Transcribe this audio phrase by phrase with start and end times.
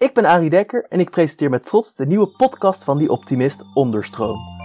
[0.00, 3.60] Ik ben Arie Dekker en ik presenteer met trots de nieuwe podcast van Die Optimist
[3.74, 4.59] Onderstroom.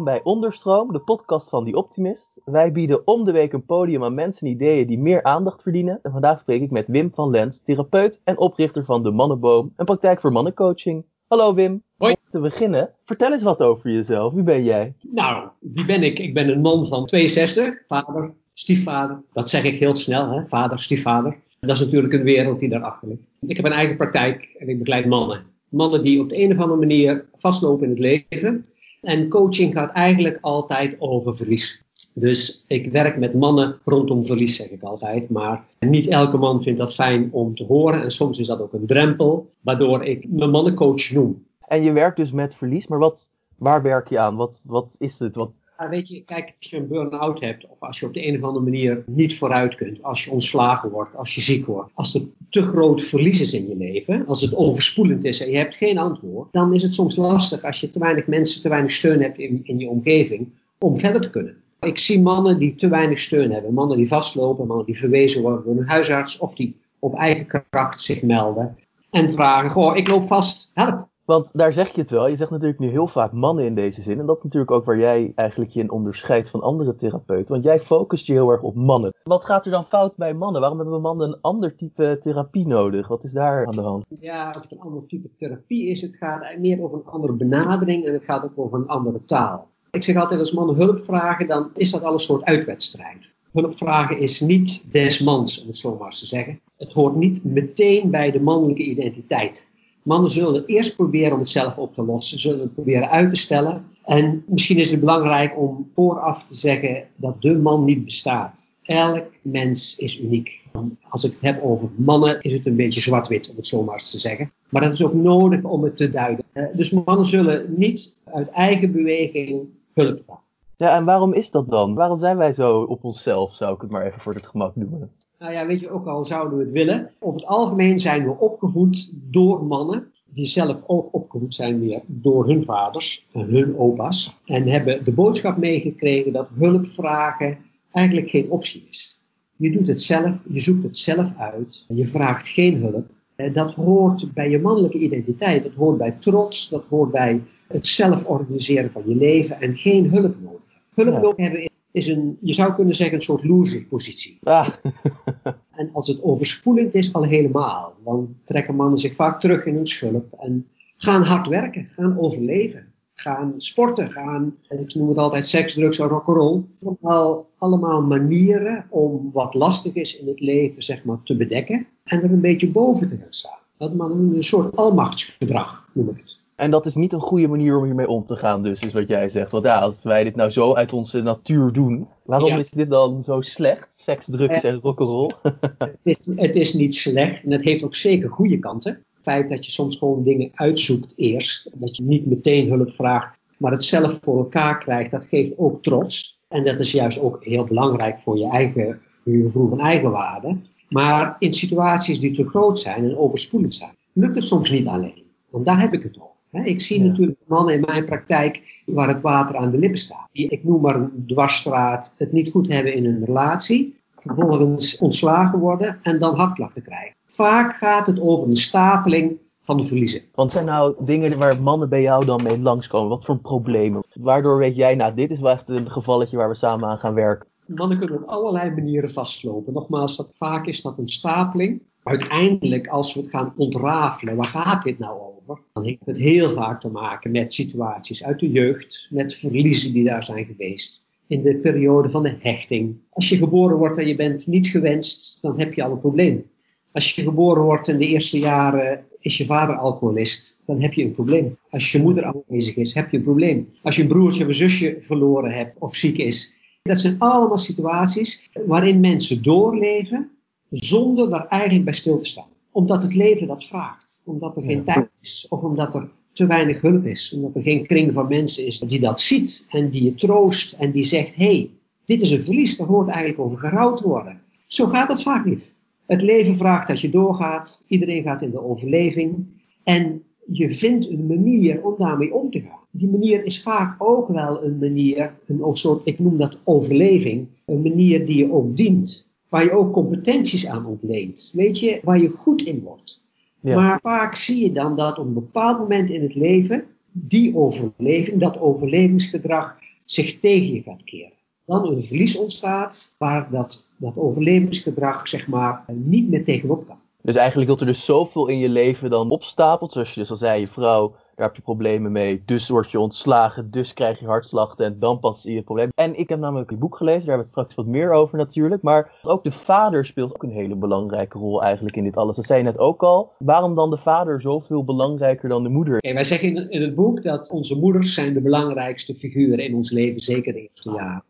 [0.00, 2.40] Welkom bij Onderstroom, de podcast van Die Optimist.
[2.44, 5.98] Wij bieden om de week een podium aan mensen en ideeën die meer aandacht verdienen.
[6.02, 9.84] En vandaag spreek ik met Wim van Lens, therapeut en oprichter van De Mannenboom, een
[9.84, 11.04] praktijk voor mannencoaching.
[11.26, 11.82] Hallo Wim.
[11.96, 12.12] Hoi.
[12.12, 14.32] Om te beginnen, vertel eens wat over jezelf.
[14.32, 14.94] Wie ben jij?
[15.00, 16.18] Nou, wie ben ik?
[16.18, 19.22] Ik ben een man van 62, vader, stiefvader.
[19.32, 20.46] Dat zeg ik heel snel, hè?
[20.46, 21.36] vader, stiefvader.
[21.60, 23.28] Dat is natuurlijk een wereld die daarachter ligt.
[23.46, 25.42] Ik heb een eigen praktijk en ik begeleid mannen.
[25.68, 28.64] Mannen die op de een of andere manier vastlopen in het leven.
[29.00, 31.82] En coaching gaat eigenlijk altijd over verlies.
[32.14, 35.30] Dus ik werk met mannen rondom verlies, zeg ik altijd.
[35.30, 38.02] Maar niet elke man vindt dat fijn om te horen.
[38.02, 41.46] En soms is dat ook een drempel, waardoor ik me mannencoach noem.
[41.66, 44.36] En je werkt dus met verlies, maar wat, waar werk je aan?
[44.36, 45.34] Wat, wat is het?
[45.34, 45.50] Wat...
[45.80, 48.36] Ja, weet je, kijk, als je een burn-out hebt, of als je op de een
[48.36, 52.14] of andere manier niet vooruit kunt, als je ontslagen wordt, als je ziek wordt, als
[52.14, 55.74] er te groot verlies is in je leven, als het overspoelend is en je hebt
[55.74, 59.22] geen antwoord, dan is het soms lastig als je te weinig mensen, te weinig steun
[59.22, 61.56] hebt in, in je omgeving om verder te kunnen.
[61.80, 65.64] Ik zie mannen die te weinig steun hebben, mannen die vastlopen, mannen die verwezen worden
[65.64, 68.76] door een huisarts of die op eigen kracht zich melden
[69.10, 71.09] en vragen, goh, ik loop vast, help.
[71.30, 72.26] Want daar zeg je het wel.
[72.26, 74.18] Je zegt natuurlijk nu heel vaak mannen in deze zin.
[74.18, 77.52] En dat is natuurlijk ook waar jij eigenlijk je in onderscheidt van andere therapeuten.
[77.52, 79.14] Want jij focust je heel erg op mannen.
[79.22, 80.60] Wat gaat er dan fout bij mannen?
[80.60, 83.08] Waarom hebben mannen een ander type therapie nodig?
[83.08, 84.04] Wat is daar aan de hand?
[84.20, 88.06] Ja, of het een ander type therapie is, het gaat meer over een andere benadering
[88.06, 89.68] en het gaat ook over een andere taal.
[89.90, 93.32] Ik zeg altijd, als mannen hulp vragen, dan is dat al een soort uitwedstrijd.
[93.52, 96.60] Hulp vragen is niet des mans, om het zo maar eens te zeggen.
[96.76, 99.69] Het hoort niet meteen bij de mannelijke identiteit.
[100.02, 103.40] Mannen zullen eerst proberen om het zelf op te lossen, zullen het proberen uit te
[103.40, 103.84] stellen.
[104.04, 108.74] En misschien is het belangrijk om vooraf te zeggen dat de man niet bestaat.
[108.82, 110.60] Elk mens is uniek.
[111.08, 113.94] Als ik het heb over mannen, is het een beetje zwart-wit, om het zo maar
[113.94, 114.52] eens te zeggen.
[114.68, 116.44] Maar dat is ook nodig om het te duiden.
[116.72, 120.44] Dus mannen zullen niet uit eigen beweging hulp vragen.
[120.76, 121.94] Ja, en waarom is dat dan?
[121.94, 125.10] Waarom zijn wij zo op onszelf, zou ik het maar even voor het gemak noemen?
[125.40, 127.10] Nou ja, weet je, ook al zouden we het willen.
[127.18, 130.12] Over het algemeen zijn we opgevoed door mannen.
[130.32, 134.36] Die zelf ook opgevoed zijn weer door hun vaders en hun opa's.
[134.44, 137.58] En hebben de boodschap meegekregen dat hulp vragen
[137.92, 139.20] eigenlijk geen optie is.
[139.56, 141.84] Je doet het zelf, je zoekt het zelf uit.
[141.88, 143.06] Je vraagt geen hulp.
[143.52, 145.62] Dat hoort bij je mannelijke identiteit.
[145.62, 146.68] Dat hoort bij trots.
[146.68, 150.60] Dat hoort bij het zelf organiseren van je leven en geen hulp nodig.
[150.94, 154.38] Hulp nodig hebben is een, je zou kunnen zeggen, een soort loser-positie.
[154.42, 154.68] Ah,
[155.80, 157.94] En als het overspoelend is, al helemaal.
[158.04, 162.88] Dan trekken mannen zich vaak terug in hun schulp en gaan hard werken, gaan overleven.
[163.14, 166.62] Gaan sporten, gaan, ik noem het altijd seks, drugs en rock'n'roll.
[166.82, 171.86] Allemaal, allemaal manieren om wat lastig is in het leven, zeg maar, te bedekken.
[172.04, 173.58] En er een beetje boven te gaan staan.
[173.76, 176.39] Dat maar een soort almachtsgedrag, noem ik het.
[176.60, 179.08] En dat is niet een goede manier om hiermee om te gaan, dus, is wat
[179.08, 179.50] jij zegt.
[179.50, 182.58] Want ja, als wij dit nou zo uit onze natuur doen, waarom Ja.
[182.58, 184.00] is dit dan zo slecht?
[184.02, 185.30] Seks, drugs en rock'n'roll?
[185.78, 188.92] Het is, het is niet slecht en het heeft ook zeker goede kanten.
[188.92, 193.38] Het feit dat je soms gewoon dingen uitzoekt eerst, dat je niet meteen hulp vraagt,
[193.58, 196.38] maar het zelf voor elkaar krijgt, dat geeft ook trots.
[196.48, 200.56] En dat is juist ook heel belangrijk voor je eigen voor je gevoel van eigenwaarde.
[200.88, 205.22] Maar in situaties die te groot zijn en overspoelend zijn, lukt het soms niet alleen.
[205.52, 206.29] En daar heb ik het over.
[206.52, 207.08] Ik zie Ja.
[207.08, 210.28] natuurlijk mannen in mijn praktijk waar het water aan de lippen staat.
[210.32, 215.58] Die, ik noem maar een dwarsstraat, het niet goed hebben in een relatie vervolgens ontslagen
[215.58, 217.14] worden en dan hartklachten krijgen.
[217.26, 220.20] Vaak gaat het over een stapeling van de verliezen.
[220.34, 223.08] Want zijn nou dingen waar mannen bij jou dan mee langskomen?
[223.08, 224.02] Wat voor problemen?
[224.14, 227.14] Waardoor weet jij, nou, dit is wel echt een gevalletje waar we samen aan gaan
[227.14, 227.48] werken.
[227.66, 229.72] Mannen kunnen op allerlei manieren vastlopen.
[229.72, 231.82] Nogmaals, dat, vaak is dat een stapeling.
[232.02, 235.58] Uiteindelijk, als we het gaan ontrafelen, waar gaat dit nou over?
[235.72, 240.04] Dan heeft het heel vaak te maken met situaties uit de jeugd, met verliezen die
[240.04, 241.02] daar zijn geweest.
[241.26, 242.96] In de periode van de hechting.
[243.10, 246.50] Als je geboren wordt en je bent niet gewenst, dan heb je al een probleem.
[246.92, 251.04] Als je geboren wordt in de eerste jaren is je vader alcoholist, dan heb je
[251.04, 251.56] een probleem.
[251.70, 253.68] Als je moeder aanwezig is, heb je een probleem.
[253.82, 256.54] Als je een broertje of een zusje verloren hebt of ziek is.
[256.82, 260.30] Dat zijn allemaal situaties waarin mensen doorleven
[260.70, 262.48] zonder daar eigenlijk bij stil te staan.
[262.70, 264.20] Omdat het leven dat vraagt.
[264.24, 264.94] Omdat er geen Ja.
[264.94, 265.46] tijd is.
[265.48, 267.32] Of omdat er te weinig hulp is.
[267.34, 270.90] Omdat er geen kring van mensen is die dat ziet en die je troost en
[270.92, 271.70] die zegt: hé, hey,
[272.04, 274.40] dit is een verlies, daar hoort eigenlijk over gerouwd worden.
[274.66, 275.72] Zo gaat het vaak niet.
[276.06, 277.82] Het leven vraagt dat je doorgaat.
[277.86, 279.46] Iedereen gaat in de overleving.
[279.84, 280.22] En
[280.52, 282.78] je vindt een manier om daarmee om te gaan.
[282.90, 287.82] Die manier is vaak ook wel een manier, een soort, ik noem dat overleving, een
[287.82, 289.28] manier die je ook dient.
[289.50, 291.50] Waar je ook competenties aan ontleent.
[291.52, 293.22] Weet je, waar je goed in wordt.
[293.60, 298.40] Maar vaak zie je dan dat op een bepaald moment in het leven die overleving,
[298.40, 301.32] dat overlevingsgedrag zich tegen je gaat keren.
[301.66, 306.98] Dan een verlies ontstaat waar dat, dat overlevingsgedrag zeg maar niet meer tegenop kan.
[307.22, 310.36] Dus eigenlijk dat er dus zoveel in je leven dan opstapelt, zoals je dus al
[310.36, 312.42] zei, je vrouw daar heb je problemen mee.
[312.44, 315.88] Dus word je ontslagen, dus krijg je hartslachten en dan pas zie je het probleem.
[315.94, 318.38] En ik heb namelijk je boek gelezen, daar hebben we het straks wat meer over
[318.38, 318.82] natuurlijk.
[318.82, 322.36] Maar ook de vader speelt ook een hele belangrijke rol eigenlijk in dit alles.
[322.36, 323.32] Dat zei je net ook al.
[323.38, 325.96] Waarom dan de vader zoveel belangrijker dan de moeder?
[325.96, 329.74] Okay, wij zeggen in, in, het boek dat onze moeders zijn de belangrijkste figuren in
[329.74, 331.24] ons leven, zeker de eerste jaren.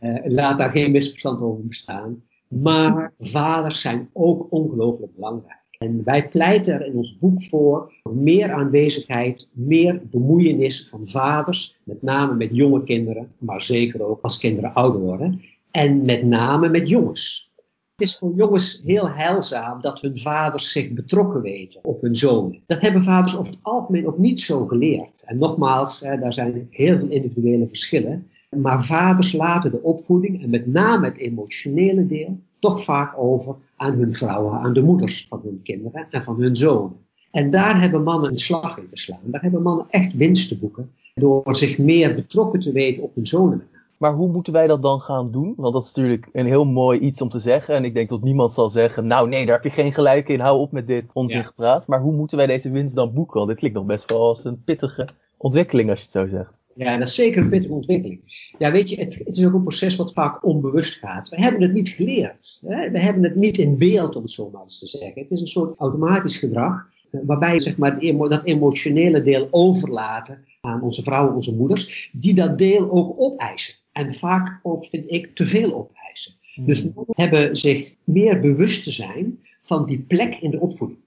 [0.00, 2.22] uh, laat daar geen misverstand over bestaan.
[2.48, 5.59] Maar vaders zijn ook ongelooflijk belangrijk.
[5.84, 12.02] En wij pleiten er in ons boek voor meer aanwezigheid, meer bemoeienis van vaders, met
[12.02, 15.40] name met jonge kinderen, maar zeker ook als kinderen ouder worden.
[15.70, 17.50] En met name met jongens.
[17.96, 22.62] Het is voor jongens heel heilzaam dat hun vaders zich betrokken weten op hun zonen.
[22.66, 25.24] Dat hebben vaders over het algemeen ook niet zo geleerd.
[25.24, 28.26] En nogmaals, daar zijn heel veel individuele verschillen.
[28.56, 33.92] Maar vaders laten de opvoeding en met name het emotionele deel toch vaak over aan
[33.92, 36.96] hun vrouwen, aan de moeders van hun kinderen en van hun zonen.
[37.30, 39.18] En daar hebben mannen een slag in te slaan.
[39.22, 43.26] Daar hebben mannen echt winst te boeken door zich meer betrokken te weten op hun
[43.26, 43.62] zonen.
[43.98, 45.54] Maar hoe moeten wij dat dan gaan doen?
[45.56, 47.74] Want dat is natuurlijk een heel mooi iets om te zeggen.
[47.74, 50.40] En ik denk dat niemand zal zeggen, nou nee, daar heb je geen gelijk in,
[50.40, 51.86] hou op met dit onzin gepraat.
[51.86, 53.36] Maar hoe moeten wij deze winst dan boeken?
[53.36, 56.59] Want dit klinkt nog best wel als een pittige ontwikkeling als je het zo zegt.
[56.74, 58.20] Ja, dat is zeker een pittige ontwikkeling.
[58.58, 61.28] Ja, weet je, het, het, is ook een proces wat vaak onbewust gaat.
[61.28, 62.60] We hebben het niet geleerd.
[62.66, 62.90] Hè?
[62.90, 65.22] We hebben het niet in beeld, om het zo maar eens te zeggen.
[65.22, 71.02] Het is een soort automatisch gedrag, waarbij zeg maar, dat emotionele deel overlaten aan onze
[71.02, 73.74] vrouwen, onze moeders, die dat deel ook opeisen.
[73.92, 76.34] En vaak ook, vind ik, te veel opeisen.
[76.54, 76.66] Hmm.
[76.66, 80.98] Dus we hebben zich meer bewust te zijn van die plek in de opvoeding.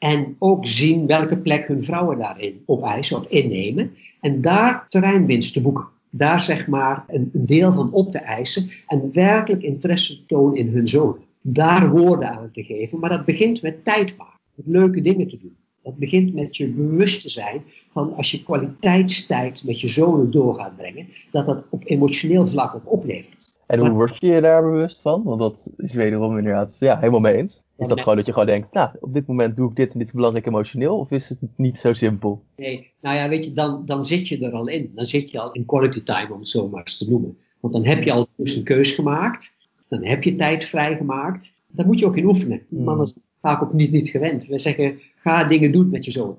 [0.00, 3.92] En ook zien welke plek hun vrouwen daarin opeisen of innemen.
[4.20, 5.86] En daar terreinwinst te boeken.
[6.10, 10.88] Daar zeg maar een, deel van op te eisen en werkelijk interesse tonen in hun
[10.88, 11.22] zonen.
[11.40, 14.40] Daar woorden aan te geven, maar dat begint met tijd maken.
[14.54, 15.56] Met leuke dingen te doen.
[15.82, 20.54] Dat begint met je bewust te zijn van als je kwaliteitstijd met je zonen door
[20.54, 23.39] gaat brengen, dat dat op emotioneel vlak ook oplevert.
[23.70, 25.22] En hoe word je je daar bewust van?
[25.22, 27.62] Want dat is wederom inderdaad ja, helemaal mee eens.
[27.76, 29.98] Is dat gewoon dat je gewoon denkt, nou, op dit moment doe ik dit en
[29.98, 30.98] dit is belangrijk emotioneel?
[30.98, 32.42] Of is het niet zo simpel?
[32.56, 34.92] Nee, nou ja, weet je, dan, dan zit je er al in.
[34.94, 37.38] Dan zit je al in quality time, om het zo maar eens te noemen.
[37.60, 39.56] Want dan heb je al dus een keus gemaakt.
[39.88, 41.54] Dan heb je tijd vrijgemaakt.
[41.66, 42.62] Daar moet je ook in oefenen.
[42.68, 42.84] Hmm.
[42.84, 44.46] Mannen zijn vaak ook niet, niet gewend.
[44.46, 46.38] We zeggen, ga dingen doen met je zoon.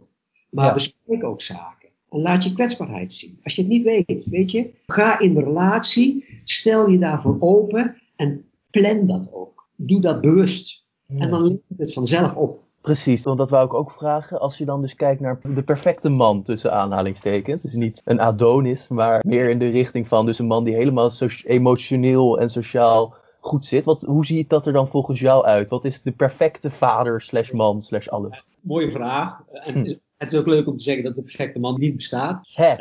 [0.50, 0.74] Maar ja.
[0.74, 1.81] bespreek ook zaken.
[2.12, 3.40] En laat je kwetsbaarheid zien.
[3.44, 8.02] Als je het niet weet, weet je, ga in de relatie, stel je daarvoor open
[8.16, 9.68] en plan dat ook.
[9.76, 10.86] Doe dat bewust.
[11.08, 12.64] En dan levert het vanzelf op.
[12.82, 14.40] Precies, want dat wou ik ook vragen.
[14.40, 17.62] Als je dan dus kijkt naar de perfecte man tussen aanhalingstekens.
[17.62, 21.12] Dus niet een Adonis, maar meer in de richting van dus een man die helemaal
[21.44, 23.86] emotioneel en sociaal goed zit.
[23.86, 25.70] Wat, hoe ziet dat er dan volgens jou uit?
[25.70, 28.48] Wat is de perfecte vader slash man slash alles?
[28.62, 29.44] Mooie vraag.
[29.52, 32.48] En het is ook leuk om te zeggen dat de perfecte man niet bestaat.
[32.56, 32.74] Eh,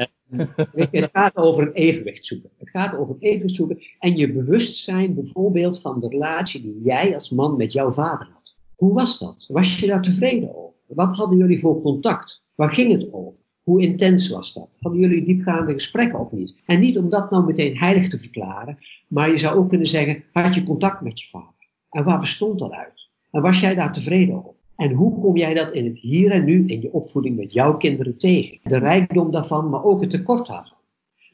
[0.90, 2.50] het gaat over een evenwicht zoeken.
[2.59, 7.14] Het gaat over een evenwicht zoeken en je bewustzijn bijvoorbeeld van de relatie die jij
[7.14, 8.54] als man met jouw vader had.
[8.76, 9.47] Hoe was dat?
[9.52, 10.80] Was je daar tevreden over?
[10.87, 12.44] Wat hadden jullie voor contact?
[12.54, 13.44] Waar ging het over?
[13.62, 14.76] Hoe intens was dat?
[14.80, 16.54] Hadden jullie diepgaande gesprekken of niet?
[16.66, 18.78] En niet om dat nou meteen heilig te verklaren,
[19.09, 21.68] maar je zou ook kunnen zeggen, had je contact met je vader?
[21.90, 23.09] En waar bestond dat uit?
[23.30, 24.60] En was jij daar tevreden over?
[24.80, 27.76] En hoe kom jij dat in het hier en nu, in je opvoeding met jouw
[27.76, 28.58] kinderen tegen?
[28.62, 30.76] De rijkdom daarvan, maar ook het tekort daarvan.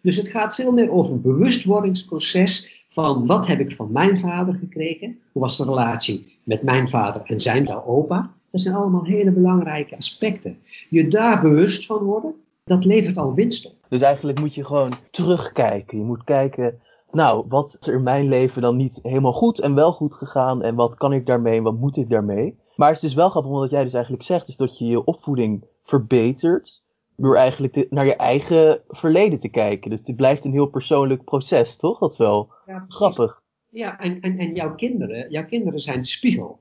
[0.02, 4.54] Dus het gaat veel meer over een bewustwordingsproces van wat heb ik van mijn vader
[4.54, 5.18] gekregen?
[5.32, 8.30] Hoe was de relatie met mijn vader en zijn opa?
[8.50, 10.58] Dat zijn allemaal hele belangrijke aspecten.
[10.90, 12.34] Je daar bewust van worden,
[12.64, 13.74] dat levert al winst op.
[13.88, 15.98] Dus eigenlijk moet je gewoon terugkijken.
[15.98, 16.78] Je moet kijken,
[17.12, 20.62] nou, wat is er in mijn leven dan niet helemaal goed en wel goed gegaan?
[20.62, 22.56] En wat kan ik daarmee en wat moet ik daarmee?
[22.76, 25.04] Maar het is dus wel grappig, omdat jij dus eigenlijk zegt, is dat je je
[25.04, 26.84] opvoeding verbetert.
[27.16, 29.90] Door eigenlijk naar je eigen verleden te kijken.
[29.90, 31.98] Dus het blijft een heel persoonlijk proces, toch?
[31.98, 33.42] Dat is wel ja, grappig.
[33.70, 36.60] Ja, en, en, en jouw kinderen, jouw kinderen zijn de spiegel.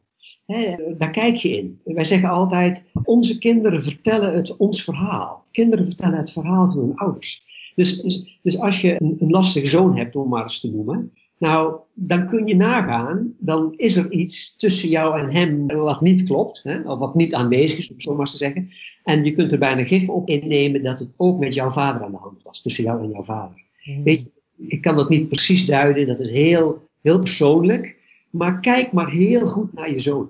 [0.97, 1.81] daar kijk je in.
[1.83, 5.45] Wij zeggen altijd, onze kinderen vertellen het ons verhaal.
[5.51, 7.43] Kinderen vertellen het verhaal van hun ouders.
[7.75, 11.13] Dus, dus, dus als je een, een lastige zoon hebt, om maar eens te noemen,
[11.37, 16.23] Nou, dan kun je nagaan, dan is er iets tussen jou en hem wat niet
[16.23, 18.69] klopt, hè, of wat niet aanwezig is, om zo maar te zeggen.
[19.03, 22.11] En je kunt er bijna gif op innemen dat het ook met jouw vader aan
[22.11, 23.63] de hand was, tussen jou en jouw vader.
[23.77, 24.03] Hmm.
[24.03, 24.31] Weet je,
[24.67, 27.95] ik kan dat niet precies duiden, dat is heel, heel persoonlijk.
[28.29, 30.29] Maar kijk maar heel goed naar je zoon,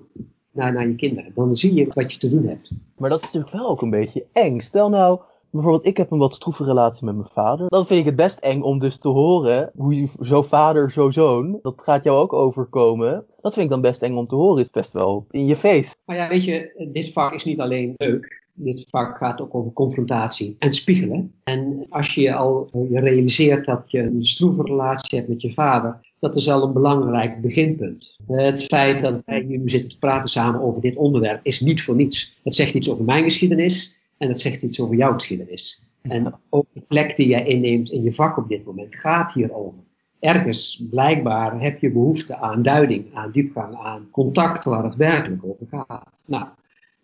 [0.50, 1.32] naar, naar je kinderen.
[1.34, 2.70] Dan zie je wat je te doen hebt.
[2.96, 4.60] Maar dat is natuurlijk wel ook een beetje eng.
[4.60, 5.20] Stel nou,
[5.50, 7.68] bijvoorbeeld, ik heb een wat stroeve relatie met mijn vader.
[7.68, 11.58] Dan vind ik het best eng om dus te horen hoe zo vader, zo zoon,
[11.62, 13.24] dat gaat jou ook overkomen.
[13.40, 14.62] Dat vind ik dan best eng om te horen.
[14.62, 15.94] Is best wel in je face.
[16.04, 18.44] Maar ja, weet je, dit vak is niet alleen leuk.
[18.58, 21.32] Dit vak gaat ook over confrontatie en spiegelen.
[21.44, 26.00] En als je al je realiseert dat je een stroeve relatie hebt met je vader,
[26.18, 28.16] dat is al een belangrijk beginpunt.
[28.26, 31.94] Het feit dat wij nu zitten te praten samen over dit onderwerp is niet voor
[31.94, 32.36] niets.
[32.42, 35.82] Het zegt iets over mijn geschiedenis en het zegt iets over jouw geschiedenis.
[36.02, 39.78] En ook de plek die jij inneemt in je vak op dit moment gaat hierover.
[40.20, 45.66] Ergens, blijkbaar, heb je behoefte aan duiding, aan diepgang, aan contact waar het werkelijk over
[45.70, 46.24] gaat.
[46.26, 46.46] Nou,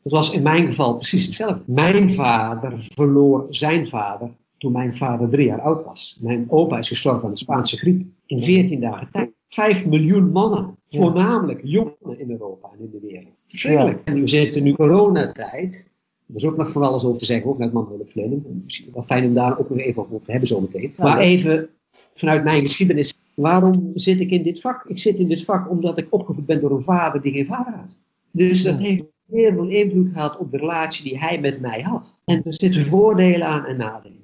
[0.02, 1.62] dat was in mijn geval precies hetzelfde.
[1.66, 6.19] Mijn vader verloor zijn vader toen mijn vader drie jaar oud was.
[6.21, 9.31] Mijn opa is gestorven aan de Spaanse griep in 14 dagen tijd.
[9.49, 13.35] Vijf miljoen mannen, voornamelijk jongeren in Europa en in de wereld.
[13.47, 14.00] Verschrikkelijk.
[14.04, 15.90] En we zitten nu coronatijd.
[16.33, 18.61] Er is ook nog van alles over te zeggen, over het mannelijk vlinnen.
[18.65, 20.95] Misschien wel fijn om daar ook nog even over te hebben zometeen.
[20.97, 21.69] Maar even
[22.15, 23.15] vanuit mijn geschiedenis.
[23.35, 24.85] Waarom zit ik in dit vak?
[24.87, 27.73] Ik zit in dit vak omdat ik opgevoed ben door een vader die geen vader
[27.73, 28.03] had.
[28.31, 32.19] Dus dat heeft heel veel invloed gehad op de relatie die hij met mij had.
[32.25, 34.22] En er zitten voordelen aan en nadelen.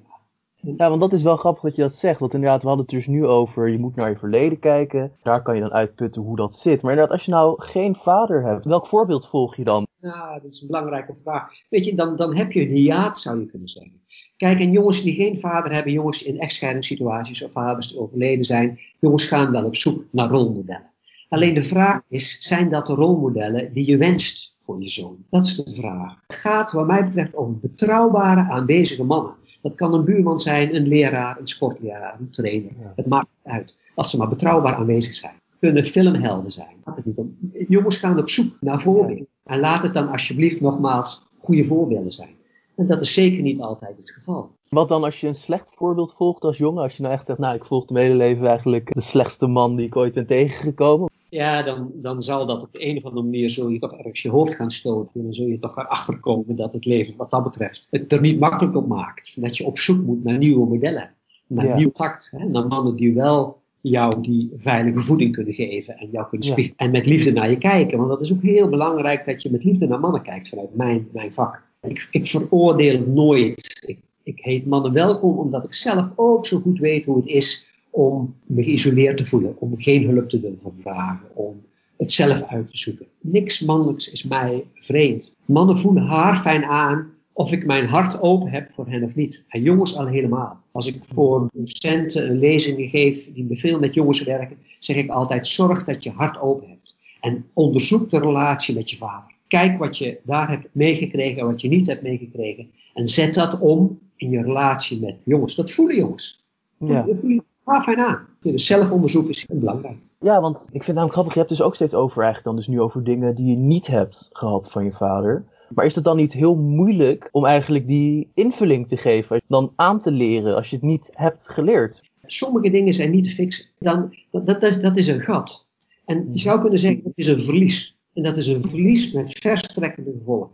[0.61, 2.19] Ja, want dat is wel grappig dat je dat zegt.
[2.19, 5.11] Want inderdaad, we hadden het dus nu over, je moet naar je verleden kijken.
[5.23, 6.81] Daar kan je dan uitputten hoe dat zit.
[6.81, 9.87] Maar inderdaad, als je nou geen vader hebt, welk voorbeeld volg je dan?
[10.01, 11.51] Nou, dat is een belangrijke vraag.
[11.69, 14.01] Weet je, dan, dan heb je een hiaat, zou je kunnen zeggen.
[14.37, 18.79] Kijk, en jongens die geen vader hebben, jongens in echtscheidingssituaties of vaders die overleden zijn,
[18.99, 20.91] jongens gaan wel op zoek naar rolmodellen.
[21.29, 25.25] Alleen de vraag is, zijn dat de rolmodellen die je wenst voor je zoon?
[25.29, 26.15] Dat is de vraag.
[26.27, 29.33] Het gaat wat mij betreft over betrouwbare, aanwezige mannen.
[29.61, 32.71] Dat kan een buurman zijn, een leraar, een sportleraar, een trainer.
[32.95, 33.75] Het maakt niet uit.
[33.95, 35.33] Als ze maar betrouwbaar aanwezig zijn.
[35.59, 36.75] Kunnen filmhelden zijn.
[36.85, 37.37] Dat is niet om.
[37.67, 39.27] Jongens gaan op zoek naar voorbeelden.
[39.43, 42.37] En laat het dan alsjeblieft nogmaals goede voorbeelden zijn.
[42.75, 44.51] En dat is zeker niet altijd het geval.
[44.69, 46.83] Wat dan als je een slecht voorbeeld volgt als jongen?
[46.83, 49.75] Als je nou echt zegt, nou ik volg mijn hele leven eigenlijk de slechtste man
[49.75, 51.08] die ik ooit ben tegengekomen.
[51.29, 54.21] Ja, dan, dan zal dat op de een of andere manier zul je toch ergens
[54.21, 55.11] je hoofd gaan stoten.
[55.13, 58.21] En dan zul je toch erachter komen dat het leven wat dat betreft het er
[58.21, 59.41] niet makkelijk op maakt.
[59.41, 61.11] Dat je op zoek moet naar nieuwe modellen.
[61.47, 61.75] Naar ja.
[61.75, 62.31] nieuw tact.
[62.37, 62.45] Hè?
[62.45, 66.77] Naar mannen die wel jou die veilige voeding kunnen geven en jou kunnen spiegelen.
[66.77, 67.97] En met liefde naar je kijken.
[67.97, 71.07] Want dat is ook heel belangrijk dat je met liefde naar mannen kijkt vanuit mijn,
[71.11, 71.63] mijn vak.
[71.81, 73.83] Ik, ik veroordeel nooit.
[73.87, 77.69] Ik, ik heet mannen welkom omdat ik zelf ook zo goed weet hoe het is
[77.89, 79.55] om me geïsoleerd te voelen.
[79.59, 81.35] Om geen hulp te willen vragen.
[81.35, 81.61] Om
[81.97, 83.05] het zelf uit te zoeken.
[83.21, 85.31] Niks mannelijks is mij vreemd.
[85.45, 89.45] Mannen voelen haar fijn aan of ik mijn hart open heb voor hen of niet.
[89.47, 90.61] En jongens al helemaal.
[90.71, 95.47] Als ik voor docenten een lezing geef die veel met jongens werken, zeg ik altijd:
[95.47, 96.95] zorg dat je hart open hebt.
[97.21, 99.33] En onderzoek de relatie met je vader.
[99.47, 102.71] Kijk wat je daar hebt meegekregen en wat je niet hebt meegekregen.
[102.93, 105.55] En zet dat om in je relatie met jongens.
[105.55, 106.43] Dat voelen jongens.
[106.77, 107.01] Ja.
[107.01, 108.27] Dat voelen ah, fijn aan.
[108.41, 109.97] Dus zelfonderzoek is belangrijk.
[110.19, 111.33] Ja, want ik vind het namelijk grappig.
[111.33, 113.87] Je hebt dus ook steeds over eigenlijk dan dus nu over dingen die je niet
[113.87, 115.45] hebt gehad van je vader.
[115.69, 119.99] Maar is het dan niet heel moeilijk om eigenlijk die invulling te geven, dan aan
[119.99, 122.03] te leren als je het niet hebt geleerd?
[122.23, 123.65] Sommige dingen zijn niet te fixen.
[123.79, 125.67] Dan, dat, dat, is, dat is een gat.
[126.05, 127.97] En je zou kunnen zeggen, dat is een verlies.
[128.13, 130.49] En dat is een verlies met verstrekkende gevolgen.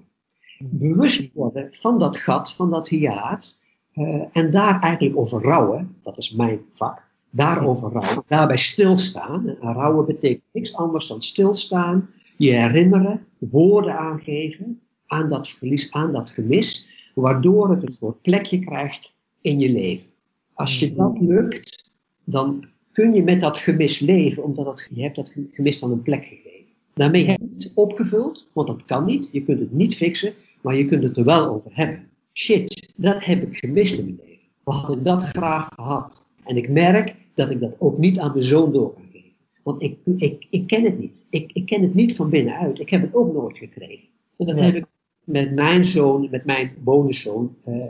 [0.60, 3.58] Bewust worden van dat gat, van dat hiaat,
[3.96, 9.48] uh, en daar eigenlijk over rouwen, dat is mijn vak, daarover rouwen, daarbij stilstaan.
[9.48, 16.12] En rouwen betekent niks anders dan stilstaan, je herinneren, woorden aangeven, aan dat verlies, aan
[16.12, 20.08] dat gemis, waardoor het een soort plekje krijgt in je leven.
[20.54, 21.92] Als je dat lukt,
[22.24, 26.02] dan kun je met dat gemis leven, omdat het, je hebt dat gemis dan een
[26.02, 26.74] plek gegeven.
[26.94, 29.30] Daarmee heb je het opgevuld, want dat kan niet.
[29.32, 32.10] Je kunt het niet fixen, maar je kunt het er wel over hebben.
[32.38, 34.44] Shit, dat heb ik gemist in mijn leven.
[34.63, 36.27] Wat had ik dat graag gehad?
[36.44, 39.32] En ik merk dat ik dat ook niet aan mijn zoon door kan geven.
[39.63, 41.25] Want ik, ik, ik ken het niet.
[41.30, 42.80] Ik, ik ken het niet van binnenuit.
[42.80, 44.08] Ik heb het ook nooit gekregen.
[44.38, 44.86] En dat heb ik
[45.24, 47.86] met mijn zoon, met mijn bonuszoon, uh,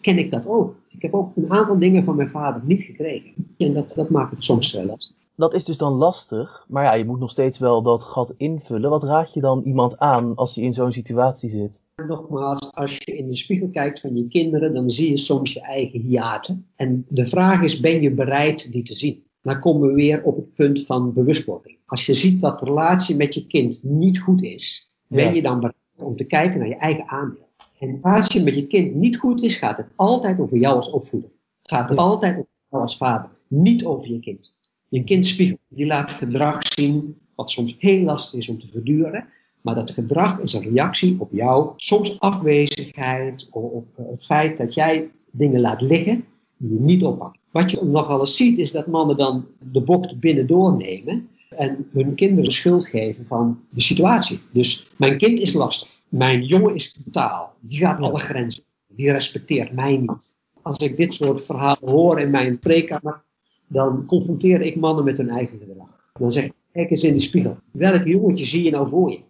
[0.00, 0.76] ken ik dat ook.
[0.88, 3.32] Ik heb ook een aantal dingen van mijn vader niet gekregen.
[3.56, 5.16] En dat, dat maakt het soms wel lastig.
[5.36, 8.90] Dat is dus dan lastig, maar ja, je moet nog steeds wel dat gat invullen.
[8.90, 11.82] Wat raad je dan iemand aan als hij in zo'n situatie zit?
[12.06, 15.60] Nogmaals, als je in de spiegel kijkt van je kinderen, dan zie je soms je
[15.60, 16.66] eigen hiaten.
[16.76, 19.24] En de vraag is, ben je bereid die te zien?
[19.46, 21.78] dan komen we weer op het punt van bewustwording.
[21.86, 25.60] Als je ziet dat de relatie met je kind niet goed is, ben je dan
[25.60, 27.48] bereid om te kijken naar je eigen aandeel.
[27.78, 30.90] En als je met je kind niet goed is, gaat het altijd over jou als
[30.90, 31.30] opvoeder.
[31.62, 34.54] Het gaat altijd over jou als vader, niet over je kind.
[34.88, 39.28] Je kind spiegelt, die laat gedrag zien wat soms heel lastig is om te verduren.
[39.60, 45.10] Maar dat gedrag is een reactie op jou, soms afwezigheid, op het feit dat jij
[45.30, 46.24] dingen laat liggen
[46.56, 47.38] die je niet oppakt.
[47.50, 52.14] Wat je nogal eens ziet is dat mannen dan de bocht binnen doornemen en hun
[52.14, 54.40] kinderen schuld geven van de situatie.
[54.52, 55.90] Dus mijn kind is lastig.
[56.08, 57.54] Mijn jongen is totaal.
[57.60, 58.64] Die gaat alle grenzen.
[58.86, 60.32] Die respecteert mij niet.
[60.62, 63.24] Als ik dit soort verhalen hoor in mijn preekkamer,
[63.66, 65.86] dan confronteer ik mannen met hun eigen gedrag.
[66.18, 67.56] Dan zeg ik, kijk eens in de spiegel.
[67.70, 69.20] Welk jongetje zie je nou voor je?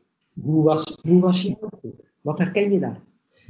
[0.42, 1.56] Hoe was, hoe was je
[2.20, 3.00] Wat herken je daar?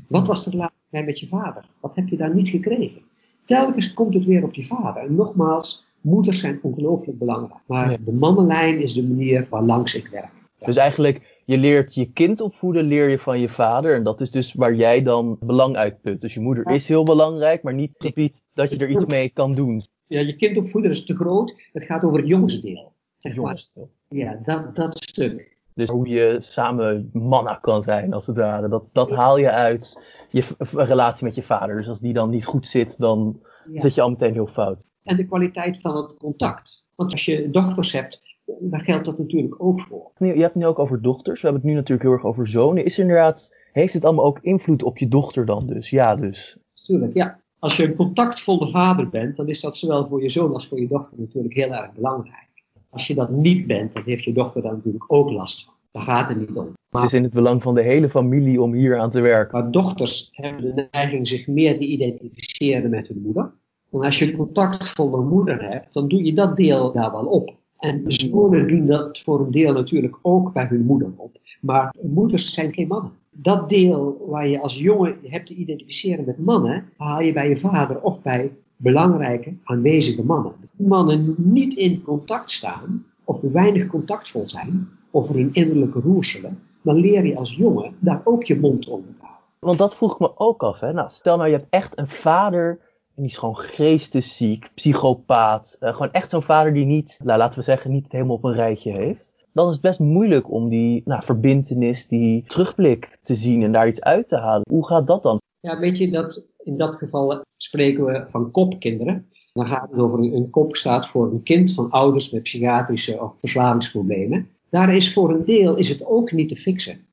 [0.08, 1.68] Wat was de relatie met je vader?
[1.80, 3.02] Wat heb je daar niet gekregen?
[3.44, 5.02] Telkens komt het weer op die vader.
[5.02, 7.60] En nogmaals, moeders zijn ongelooflijk belangrijk.
[7.66, 10.30] Maar de mannenlijn is de manier waar langs ik werk.
[10.64, 13.94] Dus eigenlijk, je leert je kind opvoeden, leer je van je vader.
[13.94, 16.20] En dat is dus waar jij dan belang uit put.
[16.20, 19.28] Dus je moeder is heel belangrijk, maar niet het gebied dat je er iets mee
[19.28, 19.82] kan doen.
[20.06, 21.54] Ja, je kind opvoeden is te groot.
[21.72, 22.92] Het gaat over het jongensdeel.
[23.18, 23.90] Zeg jongensdeel.
[24.08, 25.56] Ja, dat, dat stuk.
[25.74, 28.68] Dus hoe je samen manna kan zijn, als het ware.
[28.68, 31.76] Dat, dat haal je uit je relatie met je vader.
[31.76, 33.40] Dus als die dan niet goed zit, dan
[33.74, 34.84] zit je al meteen heel fout.
[35.02, 36.84] En de kwaliteit van het contact.
[36.94, 38.22] Want als je dochters hebt,
[38.60, 40.10] daar geldt dat natuurlijk ook voor.
[40.18, 41.40] Je hebt het nu ook over dochters.
[41.40, 42.84] We hebben het nu natuurlijk heel erg over zonen.
[42.84, 45.90] Is inderdaad, heeft het allemaal ook invloed op je dochter dan dus?
[45.90, 46.56] Ja, dus.
[46.72, 47.40] Tuurlijk, ja.
[47.66, 50.80] Als je een contactvolle vader bent, dan is dat zowel voor je zoon als voor
[50.80, 52.48] je dochter natuurlijk heel erg belangrijk.
[52.90, 55.74] Als je dat niet bent, dan heeft je dochter daar natuurlijk ook last van.
[55.90, 56.74] Daar gaat het niet om.
[56.90, 59.60] Maar, het is in het belang van de hele familie om hier aan te werken.
[59.60, 63.52] Maar dochters hebben de neiging zich meer te identificeren met hun moeder.
[63.92, 67.56] En als je een contactvolle moeder hebt, dan doe je dat deel daar wel op.
[67.78, 71.36] En zonen doen dat voor een deel natuurlijk ook bij hun moeder op.
[71.60, 73.12] Maar moeders zijn geen mannen.
[73.30, 77.56] Dat deel waar je als jongen hebt te identificeren met mannen, haal je bij je
[77.56, 80.52] vader of bij belangrijke aanwezige mannen.
[80.76, 87.26] Mannen niet in contact staan, of weinig contactvol zijn, of in innerlijke roerselen, dan leer
[87.26, 89.44] je als jongen daar ook je mond over te houden.
[89.58, 90.80] Want dat vroeg ik me ook af.
[90.80, 90.92] Hè?
[90.92, 92.78] Nou, stel nou, je hebt echt een vader
[93.16, 95.76] en die is gewoon geestesziek, psychopaat.
[95.80, 98.54] Uh, gewoon echt zo'n vader die niet, nou, laten we zeggen, niet helemaal op een
[98.54, 99.34] rijtje heeft.
[99.52, 103.88] Dan is het best moeilijk om die nou, verbindenis, die terugblik te zien en daar
[103.88, 104.62] iets uit te halen.
[104.70, 105.40] Hoe gaat dat dan?
[105.60, 109.30] Ja, weet je, dat, in dat geval spreken we van kopkinderen.
[109.52, 113.22] Dan gaat het over een, een kop staat voor een kind van ouders met psychiatrische
[113.22, 114.48] of verslavingsproblemen.
[114.70, 117.06] Daar is voor een deel is het ook niet te fixen.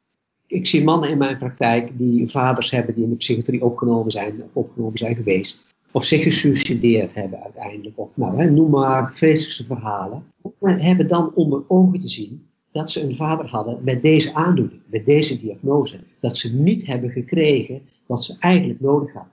[0.47, 4.43] Ik zie mannen in mijn praktijk die vaders hebben die in de psychiatrie opgenomen zijn
[4.43, 5.65] of opgenomen zijn geweest.
[5.93, 7.97] Of zich gesuicideerd hebben uiteindelijk.
[7.97, 10.23] Of nou, hè, noem maar vreselijkste verhalen.
[10.59, 14.81] Maar hebben dan onder ogen te zien dat ze een vader hadden met deze aandoening,
[14.85, 15.99] met deze diagnose.
[16.19, 19.31] Dat ze niet hebben gekregen wat ze eigenlijk nodig hadden.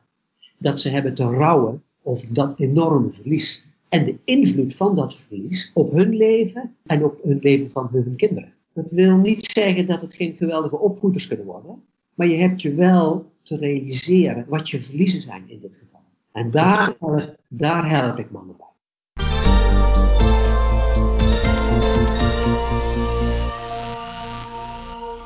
[0.58, 3.66] Dat ze hebben te rouwen over dat enorme verlies.
[3.88, 8.16] En de invloed van dat verlies op hun leven en op hun leven van hun
[8.16, 8.52] kinderen.
[8.72, 11.82] Dat wil niet zeggen dat het geen geweldige opvoeders kunnen worden.
[12.14, 15.99] Maar je hebt je wel te realiseren wat je verliezen zijn in dit geval.
[16.32, 16.96] En daar,
[17.48, 18.66] daar help ik mannen bij.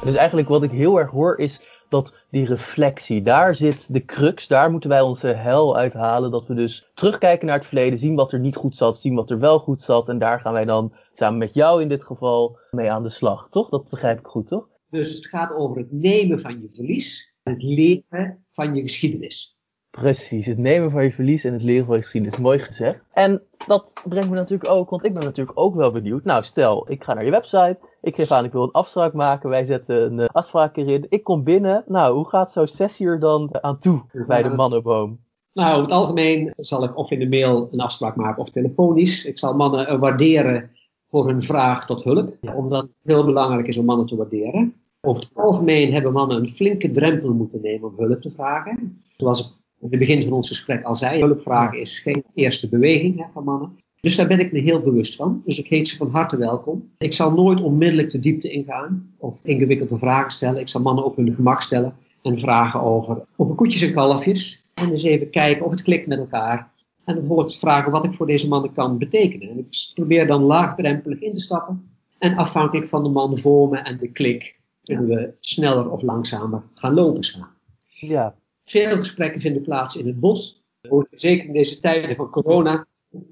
[0.05, 4.47] Dus eigenlijk wat ik heel erg hoor is dat die reflectie, daar zit de crux,
[4.47, 6.31] daar moeten wij onze hel uithalen.
[6.31, 9.31] Dat we dus terugkijken naar het verleden, zien wat er niet goed zat, zien wat
[9.31, 10.09] er wel goed zat.
[10.09, 13.49] En daar gaan wij dan samen met jou in dit geval mee aan de slag,
[13.51, 13.69] toch?
[13.69, 14.69] Dat begrijp ik goed, toch?
[14.91, 19.54] Dus het gaat over het nemen van je verlies, het leren van je geschiedenis.
[20.01, 22.39] Precies, het nemen van je verlies en het leren van je geschiedenis.
[22.39, 23.01] Mooi gezegd.
[23.13, 26.25] En dat brengt me natuurlijk ook, want ik ben natuurlijk ook wel benieuwd.
[26.25, 27.79] Nou, stel, ik ga naar je website.
[28.01, 29.51] Ik geef aan, ik wil een afspraak maken.
[29.51, 31.07] Wij zetten een uh, afspraak erin.
[31.09, 31.85] Ik kom binnen.
[31.87, 35.21] Nou, hoe gaat zo'n sessie er dan aan toe bij de mannenboom?
[35.53, 39.25] Nou, over het algemeen zal ik of in de mail een afspraak maken of telefonisch.
[39.25, 40.71] Ik zal mannen uh, waarderen
[41.11, 42.37] voor hun vraag tot hulp.
[42.55, 44.75] Omdat het heel belangrijk is om mannen te waarderen.
[45.01, 49.03] Over het algemeen hebben mannen een flinke drempel moeten nemen om hulp te vragen.
[49.17, 53.19] Zoals ik in het begin van ons gesprek al zei, hulpvragen is geen eerste beweging
[53.19, 53.79] hè, van mannen.
[54.01, 55.43] Dus daar ben ik me heel bewust van.
[55.45, 56.91] Dus ik heet ze van harte welkom.
[56.99, 60.61] Ik zal nooit onmiddellijk de diepte ingaan of ingewikkelde vragen stellen.
[60.61, 64.65] Ik zal mannen op hun gemak stellen en vragen over, over koetjes en kalfjes.
[64.75, 66.73] En eens even kijken of het klikt met elkaar.
[67.05, 69.49] En vervolgens vragen wat ik voor deze mannen kan betekenen.
[69.49, 71.89] En ik probeer dan laagdrempelig in te stappen.
[72.19, 76.63] En afhankelijk van de man voor me en de klik kunnen we sneller of langzamer
[76.75, 77.49] gaan lopen.
[77.89, 80.63] Ja, veel gesprekken vinden plaats in het bos.
[81.03, 82.87] Zeker in deze tijden van corona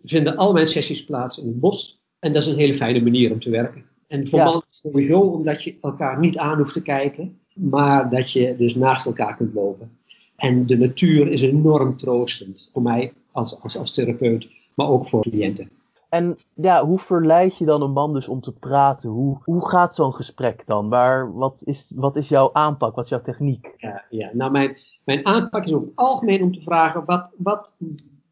[0.05, 2.01] vinden al mijn sessies plaats in het bos.
[2.18, 3.85] En dat is een hele fijne manier om te werken.
[4.07, 4.62] En voor Ja.
[4.71, 9.37] sowieso omdat je elkaar niet aan hoeft te kijken, maar dat je dus naast elkaar
[9.37, 9.90] kunt lopen.
[10.37, 15.21] En de natuur is enorm troostend voor mij als, als, als therapeut, maar ook voor
[15.21, 15.71] cliënten.
[16.12, 19.11] En ja, hoe verleid je dan een man dus om te praten?
[19.11, 20.88] Hoe, hoe gaat zo'n gesprek dan?
[20.88, 22.94] Waar, wat, is, wat is jouw aanpak?
[22.94, 23.75] Wat is jouw techniek?
[23.77, 24.31] Ja, ja.
[24.33, 27.77] Nou, mijn, mijn aanpak is over het algemeen om te vragen: wat, wat,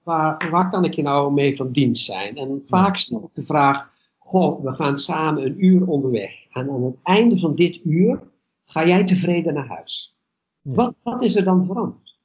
[0.03, 2.37] waar, waar kan ik je nou mee van dienst zijn?
[2.37, 6.33] En vaak stel ik de vraag: Goh, we gaan samen een uur onderweg.
[6.51, 8.23] En aan het einde van dit uur
[8.64, 10.16] ga jij tevreden naar huis.
[10.62, 10.75] Ja.
[10.75, 12.19] Wat, wat is er dan veranderd?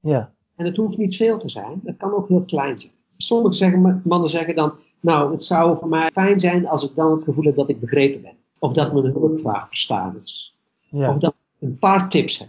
[0.00, 2.92] Ja, En het hoeft niet veel te zijn, het kan ook heel klein zijn.
[3.16, 7.10] Sommige zeggen, mannen zeggen dan: Nou, het zou voor mij fijn zijn als ik dan
[7.10, 8.36] het gevoel heb dat ik begrepen ben.
[8.58, 10.56] Of dat mijn hulpvraag verstaan is.
[10.80, 12.48] ja, Of dat ik een paar tips heb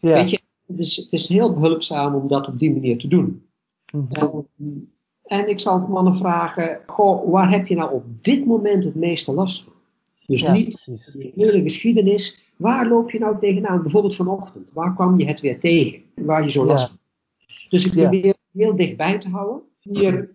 [0.00, 0.14] ja.
[0.14, 3.46] Weet je, het is, het is heel behulpzaam om dat op die manier te doen.
[3.92, 4.12] Mhm.
[4.12, 4.46] En,
[5.24, 9.32] en ik zal mannen vragen, goh, waar heb je nou op dit moment het meeste
[9.32, 9.72] last van?
[10.26, 11.04] Dus Ja, niet precies.
[11.04, 13.82] de hele geschiedenis, waar loop je nou tegenaan?
[13.82, 16.02] Bijvoorbeeld vanochtend, waar kwam je het weer tegen?
[16.14, 16.98] Waar je zo last van?
[17.68, 19.62] Dus ik probeer heel dichtbij te houden.
[19.80, 20.30] Hier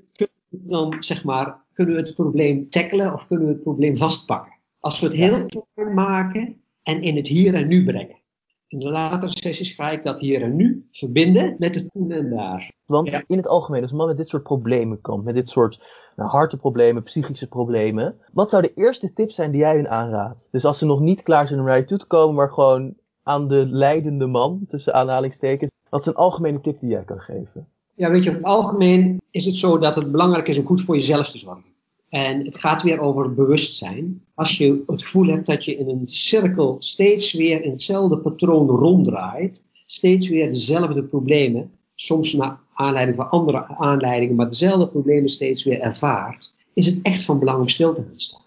[0.62, 4.54] dan, zeg maar, kunnen we het probleem tackelen of kunnen we het probleem vastpakken.
[4.80, 8.22] Als we het heel klein maken en in het hier en nu brengen.
[8.68, 12.30] In de latere sessies ga ik dat hier en nu verbinden met het toen en
[12.30, 12.72] daar.
[12.86, 13.24] Want Ja.
[13.28, 15.82] in het algemeen, als man met dit soort problemen komt, met dit soort
[16.16, 20.48] nou, harteproblemen, psychische problemen, wat zou de eerste tip zijn die jij hun aanraadt?
[20.52, 22.96] Dus als ze nog niet klaar zijn om naar je toe te komen, maar gewoon
[23.24, 27.68] aan de leidende man, tussen aanhalingstekens, wat is een algemene tip die jij kan geven?
[27.96, 30.84] Ja, weet je, over het algemeen is het zo dat het belangrijk is om goed
[30.84, 31.72] voor jezelf te zorgen.
[32.10, 34.22] En het gaat weer over bewustzijn.
[34.34, 38.68] Als je het gevoel hebt dat je in een cirkel steeds weer in hetzelfde patroon
[38.68, 45.64] ronddraait, steeds weer dezelfde problemen, soms naar aanleiding van andere aanleidingen, maar dezelfde problemen steeds
[45.64, 48.42] weer ervaart, is het echt van belang om stil te gaan staan.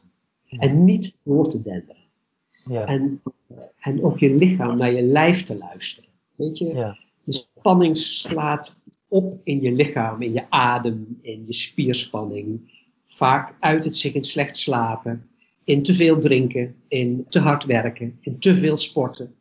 [0.48, 2.04] En niet door te denderen.
[2.64, 3.22] Ja, En,
[3.80, 6.10] en ook je lichaam naar je lijf te luisteren.
[6.34, 6.74] Weet je?
[6.74, 8.76] ja, De spanning slaat
[9.08, 12.60] op in je lichaam, in je adem, in je spierspanning.
[13.04, 15.28] Vaak uit het zich in slecht slapen,
[15.64, 19.34] in te veel drinken, in te hard werken, in te veel sporten,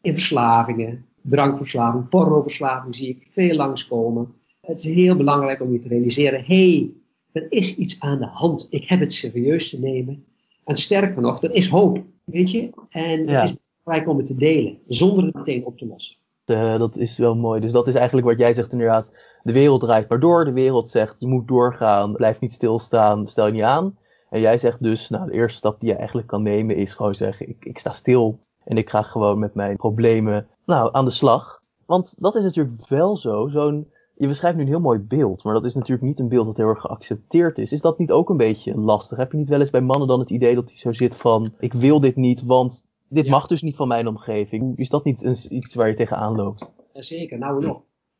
[0.00, 4.34] in verslavingen, drankverslaving, pornoverslaving zie ik veel langskomen.
[4.60, 6.90] Het is heel belangrijk om je te realiseren, hé, hey,
[7.32, 8.66] er is iets aan de hand.
[8.70, 10.24] Ik heb het serieus te nemen.
[10.64, 12.70] En sterker nog, er is hoop, weet je.
[12.90, 13.40] En Ja.
[13.40, 16.16] het is belangrijk om het te delen, zonder het meteen op te lossen.
[16.44, 17.60] Eh, dat is wel mooi.
[17.60, 19.12] Dus dat is eigenlijk wat jij zegt inderdaad.
[19.42, 20.44] De wereld draait maar door.
[20.44, 22.12] De wereld zegt je moet doorgaan.
[22.12, 23.28] Blijf niet stilstaan.
[23.28, 23.96] Stel je niet aan.
[24.30, 27.14] En jij zegt dus, nou de eerste stap die je eigenlijk kan nemen is gewoon
[27.14, 28.38] zeggen ik, ik sta stil.
[28.64, 31.62] En ik ga gewoon met mijn problemen nou, aan de slag.
[31.86, 33.48] Want dat is natuurlijk wel zo.
[33.48, 35.44] Zo'n, je beschrijft nu een heel mooi beeld.
[35.44, 37.72] Maar dat is natuurlijk niet een beeld dat heel erg geaccepteerd is.
[37.72, 39.18] Is dat niet ook een beetje lastig?
[39.18, 41.52] Heb je niet wel eens bij mannen dan het idee dat hij zo zit van
[41.58, 43.30] ik wil dit niet, want dit Ja.
[43.30, 44.78] mag dus niet van mijn omgeving.
[44.78, 46.72] Is dat niet een- iets waar je tegenaan loopt?
[46.92, 47.76] Jazeker, nou nog.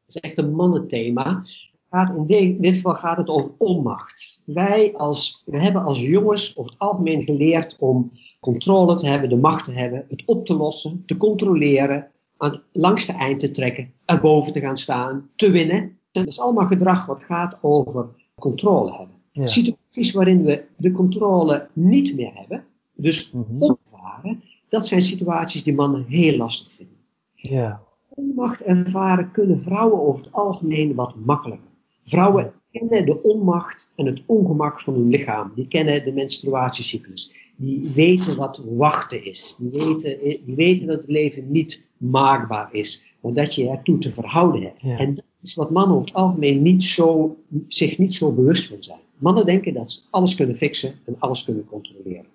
[0.07, 1.43] Het is echt een mannenthema.
[1.91, 4.41] Gaat in, de- in dit geval gaat het over onmacht.
[4.45, 9.37] Wij als, we hebben als jongens over het algemeen geleerd om controle te hebben, de
[9.37, 13.93] macht te hebben, het op te lossen, te controleren, aan het langste eind te trekken,
[14.05, 15.99] erboven te gaan staan, te winnen.
[16.13, 19.17] Dat is allemaal gedrag wat gaat over controle hebben.
[19.33, 19.47] Ja.
[19.47, 26.05] Situaties waarin we de controle niet meer hebben, dus onvaren, dat zijn situaties die mannen
[26.09, 26.97] heel lastig vinden
[27.35, 27.83] Ja.
[28.09, 31.69] onmacht ervaren kunnen vrouwen over het algemeen wat makkelijker.
[32.05, 35.53] Vrouwen kennen de onmacht en het ongemak van hun lichaam.
[35.55, 37.33] Die kennen de menstruatiecyclus.
[37.57, 39.57] Die weten wat wachten is.
[39.59, 44.11] Die weten, die weten dat het leven niet maakbaar is, maar dat je ertoe te
[44.11, 44.81] verhouden hebt.
[44.81, 44.99] Ja.
[44.99, 47.37] En dat is wat mannen over het algemeen niet zo,
[47.69, 49.01] zich niet zo bewust van zijn.
[49.19, 52.27] Mannen denken dat ze alles kunnen fixen en alles kunnen controleren.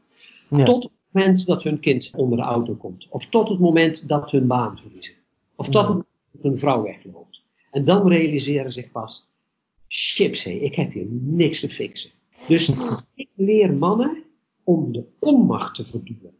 [0.50, 0.64] Ja.
[0.64, 3.08] Tot moment dat hun kind onder de auto komt.
[3.10, 5.14] Of tot het moment dat hun baan verliezen.
[5.56, 7.44] Of tot het moment dat hun vrouw wegloopt.
[7.72, 9.28] En dan realiseren zich pas,
[9.88, 12.12] chips hé, ik heb hier niks te fixen.
[12.48, 12.74] Dus
[13.14, 14.24] ik leer mannen
[14.64, 16.34] om de onmacht te verduwen.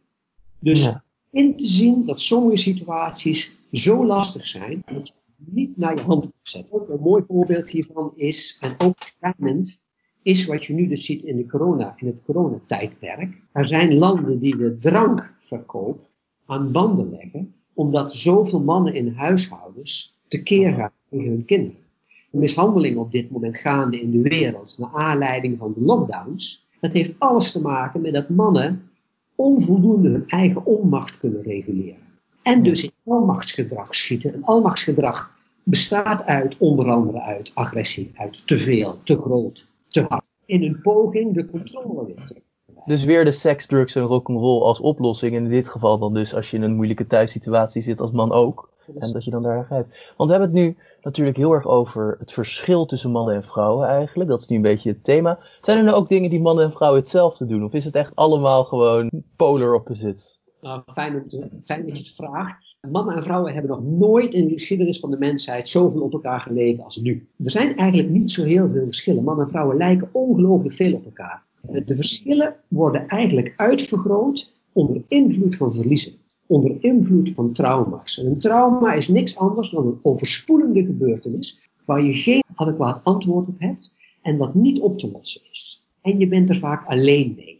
[0.58, 1.04] Dus Ja.
[1.30, 6.24] in te zien dat sommige situaties zo lastig zijn, dat je niet naar je hand
[6.24, 6.72] moet zetten.
[6.72, 9.80] Ook een mooi voorbeeld hiervan is, en ook schrijnend,
[10.28, 13.36] is wat je nu dus ziet in, de corona, in het coronatijdperk.
[13.52, 16.00] Er zijn landen die de drankverkoop
[16.46, 21.82] aan banden leggen, omdat zoveel mannen in huishoudens tekeer gaan tegen hun kinderen.
[22.30, 26.92] De mishandeling op dit moment gaande in de wereld, naar aanleiding van de lockdowns, dat
[26.92, 28.90] heeft alles te maken met dat mannen
[29.34, 32.06] onvoldoende hun eigen onmacht kunnen reguleren.
[32.42, 34.34] En dus in almachtsgedrag schieten.
[34.34, 40.24] En almachtsgedrag bestaat uit onder andere uit agressie, uit te veel, te groot, te hard.
[40.46, 42.42] In een poging de controle weer te
[42.88, 45.36] dus weer de seks, drugs en rock'n'roll als oplossing.
[45.36, 48.32] En in dit geval dan dus als je in een moeilijke thuissituatie zit als man
[48.32, 48.70] ook.
[48.98, 50.14] En dat je dan daar grijpt.
[50.16, 53.88] Want we hebben het nu natuurlijk heel erg over het verschil tussen mannen en vrouwen
[53.88, 54.30] eigenlijk.
[54.30, 55.38] Dat is nu een beetje het thema.
[55.60, 57.64] Zijn er nou ook dingen die mannen en vrouwen hetzelfde doen?
[57.64, 60.37] Of is het echt allemaal gewoon polar opposites?
[60.60, 61.24] Nou, fijn,
[61.62, 62.76] fijn dat je het vraagt.
[62.90, 66.40] Mannen en vrouwen hebben nog nooit in de geschiedenis van de mensheid zoveel op elkaar
[66.40, 67.28] geleken als nu.
[67.44, 69.24] Er zijn eigenlijk niet zo heel veel verschillen.
[69.24, 71.42] Mannen en vrouwen lijken ongelooflijk veel op elkaar.
[71.60, 76.12] De verschillen worden eigenlijk uitvergroot onder invloed van verliezen,
[76.46, 78.18] onder invloed van trauma's.
[78.18, 83.48] En een trauma is niks anders dan een overspoelende gebeurtenis waar je geen adequaat antwoord
[83.48, 83.92] op hebt
[84.22, 85.84] en dat niet op te lossen is.
[86.02, 87.57] En je bent er vaak alleen mee.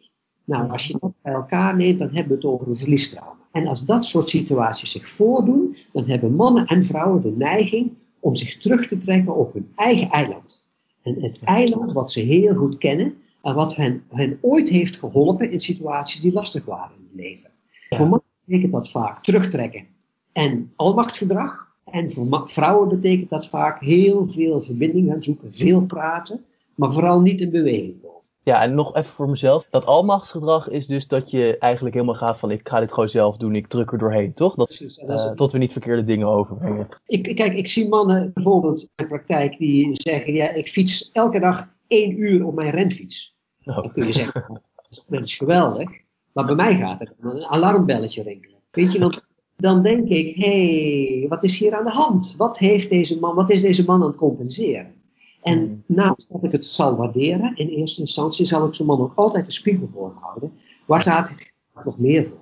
[0.49, 3.37] Nou, als je dat bij elkaar neemt, dan hebben we het over een verliestrauma.
[3.53, 8.35] En als dat soort situaties zich voordoen, dan hebben mannen en vrouwen de neiging om
[8.35, 10.65] zich terug te trekken op hun eigen eiland.
[11.03, 15.51] En het eiland wat ze heel goed kennen, en wat hen, hen ooit heeft geholpen
[15.51, 17.51] in situaties die lastig waren in het leven.
[17.89, 19.87] Voor mannen betekent dat vaak terugtrekken
[20.33, 21.67] en almachtsgedrag.
[21.85, 27.21] En voor vrouwen betekent dat vaak heel veel verbinding gaan zoeken, veel praten, maar vooral
[27.21, 28.18] niet in beweging komen.
[28.49, 29.67] Ja, en nog even voor mezelf.
[29.71, 33.37] Dat almachtsgedrag is dus dat je eigenlijk helemaal gaat van ik ga dit gewoon zelf
[33.37, 34.55] doen, ik druk er doorheen, toch?
[34.55, 36.89] Dat, uh, tot we niet verkeerde dingen overbrengen.
[37.07, 41.41] Ik, kijk, ik zie mannen bijvoorbeeld in de praktijk die zeggen, ja, ik fiets elke
[41.41, 43.37] dag één uur op mijn renfiets.
[43.63, 43.83] Nou.
[43.83, 44.63] Dan kun je zeggen,
[45.09, 45.91] dat is geweldig.
[46.33, 48.61] Maar bij mij gaat het een alarmbelletje rinkelen.
[48.71, 52.35] Weet je, want dan denk ik, hé, hey, wat is hier aan de hand?
[52.37, 54.98] Wat, heeft deze man, wat is deze man aan het compenseren?
[55.43, 55.83] En hmm.
[55.87, 59.47] naast dat ik het zal waarderen, in eerste instantie zal ik zo'n man ook altijd
[59.47, 60.53] de spiegel voorhouden.
[60.87, 61.53] Waar staat het
[61.85, 62.39] nog meer voor?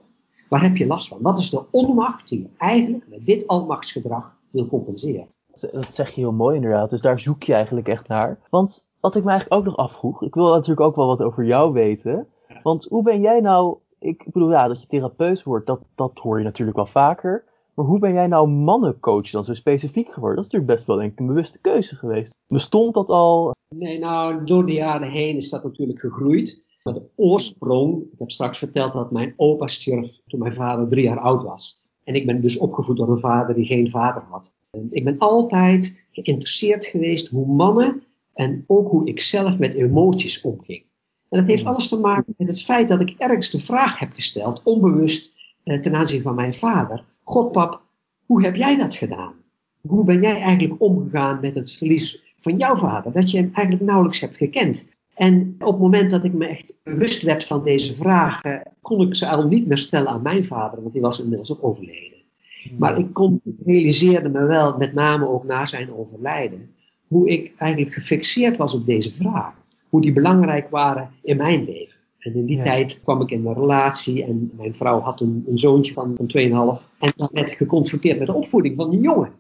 [0.49, 1.19] Waar heb je last van?
[1.21, 5.29] Wat is de onmacht die je eigenlijk met dit almachtsgedrag wil compenseren?
[5.73, 6.91] Dat zeg je heel mooi inderdaad.
[6.91, 8.39] Dus daar zoek je eigenlijk echt naar.
[8.51, 11.45] Want wat ik me eigenlijk ook nog afvroeg, ik wil natuurlijk ook wel wat over
[11.45, 12.29] jou weten.
[12.63, 16.39] Want hoe ben jij nou, ik bedoel ja, dat je therapeut wordt, dat, dat hoor
[16.39, 17.45] je natuurlijk wel vaker.
[17.77, 20.37] Maar hoe ben jij nou mannencoach dan zo specifiek geworden?
[20.37, 22.35] Dat is natuurlijk best wel denk ik een bewuste keuze geweest.
[22.47, 23.55] Bestond dat al?
[23.69, 26.65] Nee, nou door de jaren heen is dat natuurlijk gegroeid.
[26.83, 31.05] Maar de oorsprong, ik heb straks verteld dat mijn opa stierf toen mijn vader drie
[31.05, 31.83] jaar oud was.
[32.05, 34.53] En ik ben dus opgevoed door een vader die geen vader had.
[34.71, 38.03] En ik ben altijd geïnteresseerd geweest hoe mannen
[38.35, 40.85] en ook hoe ik zelf met emoties omging.
[41.29, 41.73] En dat heeft hmm.
[41.73, 45.81] alles te maken met het feit dat ik ergens de vraag heb gesteld, onbewust eh,
[45.81, 47.05] ten aanzien van mijn vader.
[47.29, 47.83] God pap,
[48.27, 49.35] hoe heb jij dat gedaan?
[49.81, 53.13] Hoe ben jij eigenlijk omgegaan met het verlies van jouw vader?
[53.13, 54.87] Dat je hem eigenlijk nauwelijks hebt gekend.
[55.15, 59.15] En op het moment dat ik me echt bewust werd van deze vragen, kon ik
[59.15, 62.19] ze al niet meer stellen aan mijn vader, want die was inmiddels ook overleden.
[62.63, 62.79] Hmm.
[62.79, 66.71] Maar ik kon, realiseerde me wel, met name ook na zijn overlijden,
[67.07, 69.55] hoe ik eigenlijk gefixeerd was op deze vraag.
[69.89, 71.96] Hoe die belangrijk waren in mijn leven.
[72.27, 75.59] En in die tijd kwam ik in een relatie en mijn vrouw had een, een
[75.59, 76.99] zoontje van, van 2,5.
[76.99, 79.33] En dan werd ik geconfronteerd met de opvoeding van een jongen.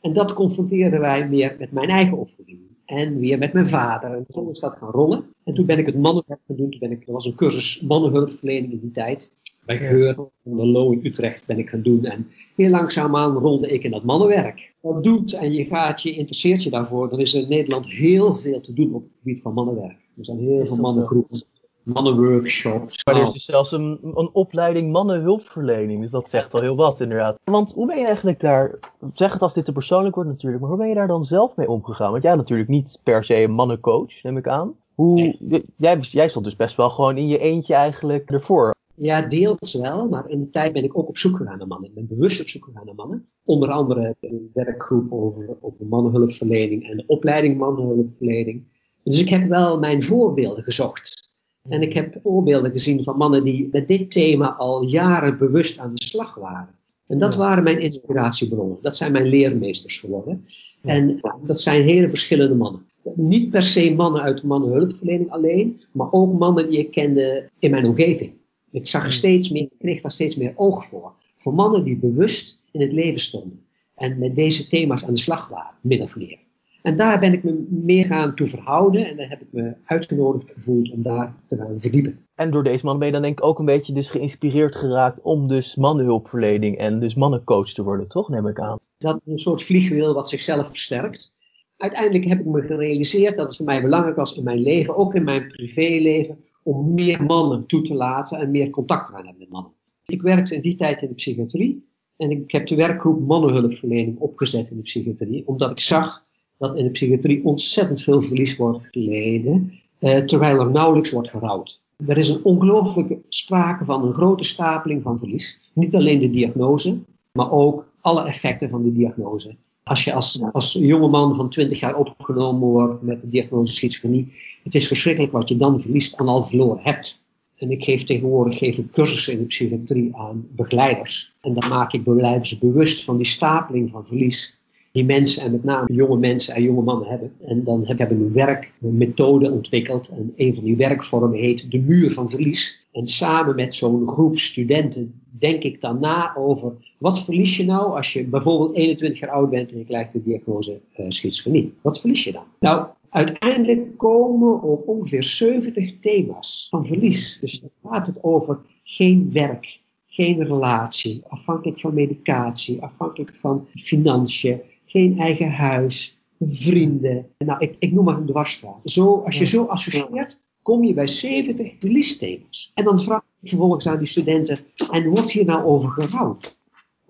[0.00, 2.58] En dat confronteerden wij meer met mijn eigen opvoeding.
[2.84, 4.10] En weer met mijn vader.
[4.10, 5.24] En zo is dat gaan rollen.
[5.44, 6.70] En toen ben ik het mannenwerk gaan doen.
[6.70, 9.30] Toen ben ik, er was een cursus mannenhulpverlening in die tijd
[9.66, 12.04] bij Geur van de Lo in Utrecht ben ik gaan doen.
[12.04, 14.72] En heel langzaamaan rolde ik in dat mannenwerk.
[14.82, 18.32] Dat doet en je gaat je, interesseert je daarvoor, dan is er in Nederland heel
[18.34, 19.98] veel te doen op het gebied van mannenwerk.
[20.16, 21.42] Er zijn heel veel mannengroepen,
[21.86, 23.04] mannenworkshops.
[23.04, 27.00] Maar er is dus zelfs een, een opleiding mannenhulpverlening, dus dat zegt al heel wat
[27.00, 27.40] inderdaad.
[27.44, 28.78] Want hoe ben je eigenlijk daar,
[29.12, 31.56] zeg het als dit te persoonlijk wordt natuurlijk, maar hoe ben je daar dan zelf
[31.56, 32.10] mee omgegaan?
[32.10, 34.74] Want jij natuurlijk niet per se een mannencoach, neem ik aan.
[34.94, 35.36] Hoe,
[35.76, 38.74] jij, jij stond dus best wel gewoon in je eentje eigenlijk ervoor.
[38.94, 41.88] Ja, deels wel, maar in de tijd ben ik ook op zoek gegaan naar mannen.
[41.88, 43.28] Ik ben bewust op zoek gegaan naar mannen.
[43.44, 48.64] Onder andere een werkgroep over, over mannenhulpverlening en de opleiding mannenhulpverlening.
[49.02, 51.25] Dus ik heb wel mijn voorbeelden gezocht.
[51.68, 55.94] En ik heb voorbeelden gezien van mannen die met dit thema al jaren bewust aan
[55.94, 56.68] de slag waren.
[57.06, 58.78] En dat waren mijn inspiratiebronnen.
[58.82, 60.44] Dat zijn mijn leermeesters geworden.
[60.82, 62.86] En dat zijn hele verschillende mannen.
[63.14, 67.70] Niet per se mannen uit de mannenhulpverlening alleen, maar ook mannen die ik kende in
[67.70, 68.32] mijn omgeving.
[68.70, 71.12] Ik zag er steeds meer, kreeg daar steeds meer oog voor.
[71.34, 73.60] Voor mannen die bewust in het leven stonden.
[73.94, 76.38] En met deze thema's aan de slag waren, min of meer.
[76.86, 79.06] En daar ben ik me meer gaan toe verhouden.
[79.06, 82.26] En daar heb ik me uitgenodigd gevoeld om daar te gaan verdiepen.
[82.34, 85.22] En door deze man ben je dan denk ik ook een beetje dus geïnspireerd geraakt
[85.22, 88.28] om dus mannenhulpverlening en dus mannencoach te worden, toch?
[88.28, 88.78] Neem ik aan.
[88.98, 91.36] Dat is een soort vliegwiel wat zichzelf versterkt.
[91.76, 95.14] Uiteindelijk heb ik me gerealiseerd dat het voor mij belangrijk was in mijn leven, ook
[95.14, 99.40] in mijn privéleven, om meer mannen toe te laten en meer contact te gaan hebben
[99.40, 99.72] met mannen.
[100.04, 104.70] Ik werkte in die tijd in de psychiatrie En ik heb de werkgroep mannenhulpverlening opgezet
[104.70, 106.25] in de psychiatrie, omdat ik zag
[106.58, 111.80] dat in de psychiatrie ontzettend veel verlies wordt geleden, eh, terwijl er nauwelijks wordt gerouwd.
[112.06, 115.60] Er is een ongelooflijke sprake van een grote stapeling van verlies.
[115.72, 116.98] Niet alleen de diagnose,
[117.32, 119.56] maar ook alle effecten van de diagnose.
[119.82, 124.32] Als je als, als jonge man van 20 jaar opgenomen wordt met de diagnose schizofrenie,
[124.62, 127.20] het is verschrikkelijk wat je dan verliest en al verloren hebt.
[127.56, 131.34] En ik geef tegenwoordig geef ik cursussen in de psychiatrie aan begeleiders.
[131.40, 134.56] En dan maak ik begeleiders bewust van die stapeling van verlies
[134.96, 137.32] die mensen en met name jonge mensen en jonge mannen hebben.
[137.46, 140.08] En dan hebben we een methode ontwikkeld.
[140.08, 142.86] En een van die werkvormen heet de muur van verlies.
[142.92, 147.96] En samen met zo'n groep studenten denk ik dan na over wat verlies je nou
[147.96, 151.74] als je bijvoorbeeld 21 jaar oud bent en je krijgt de diagnose uh, schizofrenie.
[151.82, 152.44] Wat verlies je dan?
[152.60, 157.38] Nou, uiteindelijk komen op ongeveer 70 thema's van verlies.
[157.40, 164.60] Dus dan gaat het over geen werk, geen relatie, afhankelijk van medicatie, afhankelijk van financiën,
[164.96, 167.26] geen eigen huis, vrienden.
[167.38, 168.80] Nou, ik, ik noem maar een dwarsstraat.
[168.84, 172.70] Zo, als je zo associeert, kom je bij 70 verliesthema's.
[172.74, 174.58] En dan vraag ik vervolgens aan die studenten,
[174.90, 176.58] en wordt hier nou over gerouwd?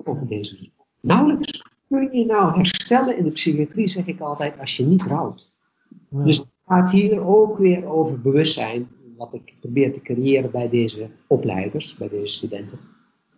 [0.04, 0.70] Over deze
[1.00, 5.52] Nauwelijks kun je nou herstellen in de psychiatrie, zeg ik altijd, als je niet rouwt.
[6.10, 11.08] Dus het gaat hier ook weer over bewustzijn, wat ik probeer te creëren bij deze
[11.26, 12.78] opleiders, bij deze studenten.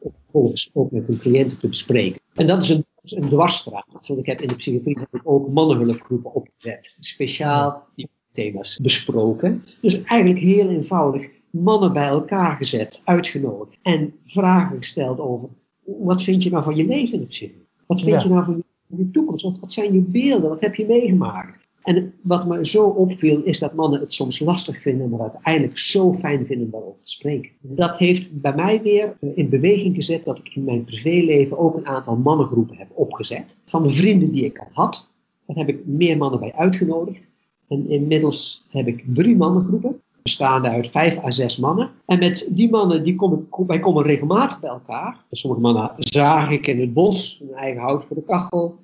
[0.01, 2.21] Vervolgens ook met hun cliënten te bespreken.
[2.35, 3.87] En dat is een een dwarsstraat.
[3.91, 6.97] Want ik heb in de psychiatrie heb ik ook mannenhulpgroepen opgezet.
[7.01, 9.65] Speciaal die thema's besproken.
[9.81, 13.79] Dus eigenlijk heel eenvoudig mannen bij elkaar gezet, uitgenodigd.
[13.83, 15.49] En vragen gesteld over,
[15.85, 17.67] wat vind je nou van je leven in de psychiatrie?
[17.87, 19.45] Wat vind je nou van je toekomst?
[19.45, 20.49] Wat, wat zijn je beelden?
[20.49, 21.68] Wat heb je meegemaakt?
[21.89, 26.15] En wat me zo opviel is dat mannen het soms lastig vinden, maar uiteindelijk zo
[26.15, 27.51] fijn vinden daarover te spreken.
[27.61, 31.77] Dat heeft bij mij weer eh, in beweging gezet dat ik in mijn privéleven ook
[31.77, 33.59] een aantal mannengroepen heb opgezet.
[33.65, 35.11] Van de vrienden die ik al had,
[35.47, 37.27] daar heb ik meer mannen bij uitgenodigd.
[37.69, 41.91] En inmiddels heb ik drie mannengroepen, bestaande uit vijf à zes mannen.
[42.07, 45.25] En met die mannen, die komen, wij komen regelmatig bij elkaar.
[45.31, 48.79] Sommige mannen zaag ik in het bos, een eigen hout voor de kachel.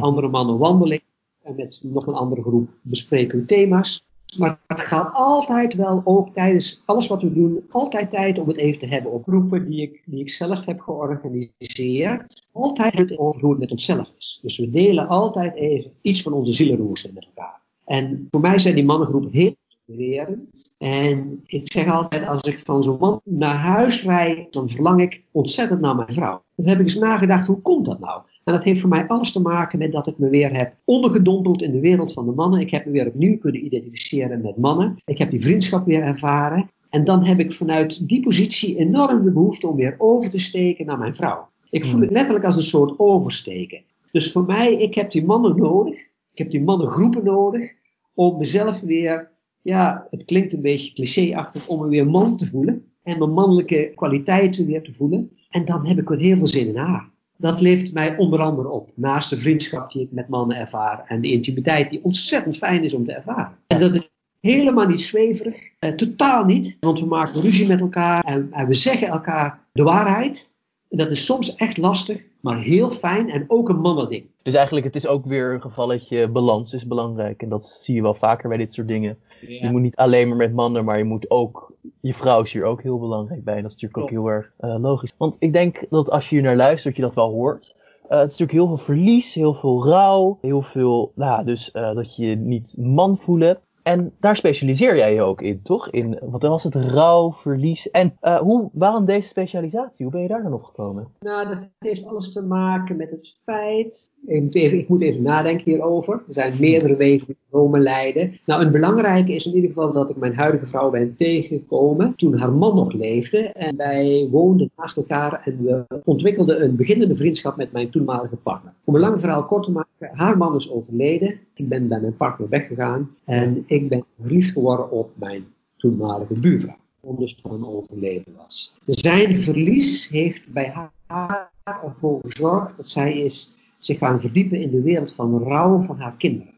[0.00, 1.00] Andere mannen wandelen
[1.42, 4.04] en met nog een andere groep bespreken we thema's.
[4.38, 8.56] Maar het gaat altijd wel ook tijdens alles wat we doen, altijd tijd om het
[8.56, 12.48] even te hebben over groepen die ik, die ik zelf heb georganiseerd.
[12.52, 14.38] Altijd het over hoe het met onszelf is.
[14.42, 17.60] Dus we delen altijd even iets van onze zielenroersen met elkaar.
[17.84, 20.74] En voor mij zijn die mannengroepen heel inspirerend.
[20.78, 25.22] En ik zeg altijd, als ik van zo'n man naar huis rijd, dan verlang ik
[25.30, 26.42] ontzettend naar mijn vrouw.
[26.54, 28.22] Dan heb ik eens nagedacht, hoe komt dat nou?
[28.50, 31.62] En dat heeft voor mij alles te maken met dat ik me weer heb ondergedompeld
[31.62, 32.60] in de wereld van de mannen.
[32.60, 34.96] Ik heb me weer opnieuw kunnen identificeren met mannen.
[35.04, 36.70] Ik heb die vriendschap weer ervaren.
[36.88, 40.86] En dan heb ik vanuit die positie enorm de behoefte om weer over te steken
[40.86, 41.48] naar mijn vrouw.
[41.70, 42.16] Ik voel het hmm.
[42.16, 43.82] letterlijk als een soort oversteken.
[44.12, 45.94] Dus voor mij, ik heb die mannen nodig.
[46.32, 47.72] Ik heb die mannengroepen nodig
[48.14, 49.30] om mezelf weer,
[49.62, 52.84] ja, het klinkt een beetje clichéachtig, om me weer man te voelen.
[53.02, 55.30] En mijn mannelijke kwaliteiten weer te voelen.
[55.50, 58.68] En dan heb ik weer heel veel zin in haar dat levert mij onder andere
[58.68, 58.90] op.
[58.94, 62.94] Naast de vriendschap die ik met mannen ervaar en de intimiteit die ontzettend fijn is
[62.94, 63.56] om te ervaren.
[63.66, 68.24] En dat is helemaal niet zweverig, eh, totaal niet, want we maken ruzie met elkaar
[68.24, 70.50] en, en we zeggen elkaar de waarheid.
[70.88, 74.26] En dat is soms echt lastig, maar heel fijn en ook een mannending.
[74.42, 77.42] Dus eigenlijk, het is ook weer een gevalletje balans is belangrijk.
[77.42, 79.18] En dat zie je wel vaker bij dit soort dingen.
[79.40, 81.69] Je moet niet alleen maar met mannen, maar je moet ook,
[82.00, 83.56] je vrouw is hier ook heel belangrijk bij.
[83.56, 85.12] En dat is natuurlijk ook heel erg uh, logisch.
[85.16, 87.74] Want ik denk dat als je hier naar luistert, je dat wel hoort.
[88.10, 91.94] Uh, het is natuurlijk heel veel verlies, heel veel rouw, heel veel, nou, dus uh,
[91.94, 93.58] dat je je niet man voelen.
[93.82, 95.90] En daar specialiseer jij je ook in, toch?
[95.90, 97.90] In, wat was het, rouw, verlies.
[97.90, 100.04] En uh, hoe, waarom deze specialisatie?
[100.04, 101.08] Hoe ben je daar dan op gekomen?
[101.20, 104.10] Nou, dat heeft alles te maken met het feit.
[104.24, 106.14] Ik moet even, ik moet even nadenken hierover.
[106.14, 108.34] Er zijn meerdere wegen die komen leiden.
[108.46, 112.38] Nou, een belangrijke is in ieder geval dat ik mijn huidige vrouw ben tegengekomen toen
[112.38, 113.38] haar man nog leefde.
[113.38, 118.72] En wij woonden naast elkaar en we ontwikkelden een beginnende vriendschap met mijn toenmalige partner.
[118.84, 121.38] Om een lang verhaal kort te maken, haar man is overleden.
[121.54, 123.10] Ik ben bij mijn partner weggegaan.
[123.24, 125.44] En ik ben verliefd geworden op mijn
[125.76, 126.76] toenmalige buurvrouw.
[127.00, 128.74] Omdat van overleden was.
[128.86, 134.82] Zijn verlies heeft bij haar ervoor gezorgd dat zij is zich gaan verdiepen in de
[134.82, 136.54] wereld van rouw van haar kinderen.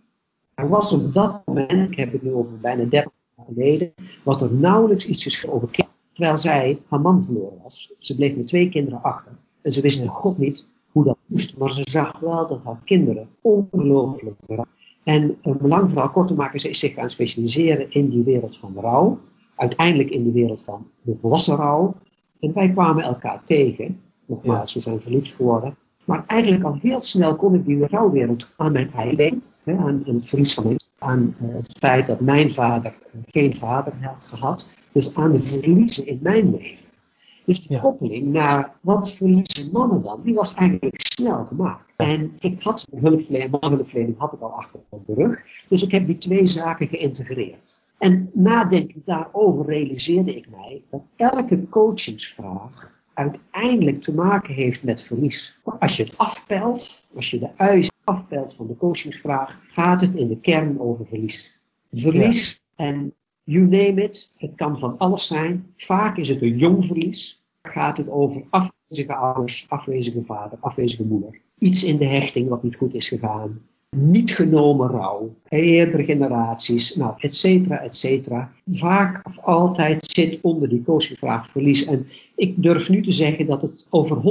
[0.54, 3.92] Er was op dat moment, ik heb het nu over bijna 30 jaar geleden,
[4.22, 5.98] was er nauwelijks iets geschreven over kinderen.
[6.12, 7.92] Terwijl zij haar man verloren was.
[7.98, 9.32] Ze bleef met twee kinderen achter.
[9.62, 11.58] En ze wist in God niet hoe dat moest.
[11.58, 14.36] Maar ze zag wel dat haar kinderen ongelooflijk
[15.04, 18.22] en om een lang verhaal kort te maken, ze is zich gaan specialiseren in die
[18.22, 19.18] wereld van rouw.
[19.56, 21.94] Uiteindelijk in de wereld van de volwassen rouw.
[22.40, 24.00] En wij kwamen elkaar tegen.
[24.26, 25.76] Nogmaals, we zijn verliefd geworden.
[26.04, 30.26] Maar eigenlijk al heel snel kon ik die rouwwereld aan mijn eigen, aan, aan het
[30.26, 32.94] verlies van mijn, aan uh, het feit dat mijn vader
[33.26, 36.91] geen vader had gehad, dus aan de verliezen in mijn leven.
[37.44, 41.92] Dus de koppeling naar wat verliezen mannen dan, die was eigenlijk snel gemaakt.
[41.96, 45.42] En ik had hulpverlening, mannenhulpverlening had ik al achter op de rug.
[45.68, 47.84] Dus ik heb die twee zaken geïntegreerd.
[47.98, 55.60] En nadenkend daarover realiseerde ik mij dat elke coachingsvraag uiteindelijk te maken heeft met verlies.
[55.78, 60.28] Als je het afpelt, als je de ui afpelt van de coachingsvraag, gaat het in
[60.28, 61.58] de kern over verlies.
[61.92, 63.14] Verlies en
[63.44, 65.66] you name it, het kan van alles zijn.
[65.76, 67.42] Vaak is het een jong verlies.
[67.62, 71.40] Gaat het over afwezige ouders, afwezige vader, afwezige moeder.
[71.58, 73.60] Iets in de hechting wat niet goed is gegaan
[73.96, 78.52] niet genomen rouw, eerdere generaties, nou, et cetera, et cetera.
[78.70, 81.84] Vaak of altijd zit onder die coachingvraag verlies.
[81.84, 84.22] En ik durf nu te zeggen dat het over 100%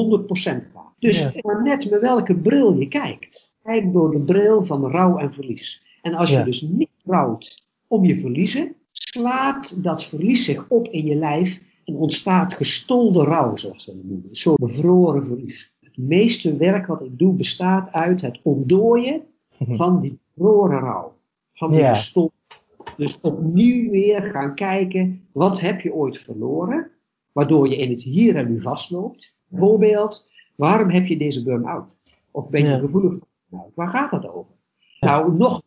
[0.74, 0.94] gaat.
[1.00, 1.62] Dus ja.
[1.64, 3.52] net met welke bril je kijkt.
[3.64, 5.84] Kijk door de bril van rouw en verlies.
[6.02, 8.76] En als je dus niet rouwt om je verliezen,
[9.16, 14.04] slaat dat verlies zich op in je lijf en ontstaat gestolde rouw, zoals ze dat
[14.04, 14.30] noemen.
[14.30, 15.74] Een soort bevroren verlies.
[15.80, 19.22] Het meeste werk wat ik doe bestaat uit het ontdooien
[19.58, 19.76] Mhm.
[19.76, 21.14] van die verloren rouw.
[21.54, 21.94] Van die ja.
[22.98, 26.92] Dus opnieuw weer gaan kijken, wat heb je ooit verloren,
[27.32, 29.36] waardoor je in het hier en nu vastloopt.
[29.48, 32.02] Bijvoorbeeld, waarom heb je deze burn-out?
[32.32, 33.72] Of ben je gevoelig voor burn-out?
[33.76, 34.54] Waar gaat dat over?
[35.02, 35.62] Nou, nog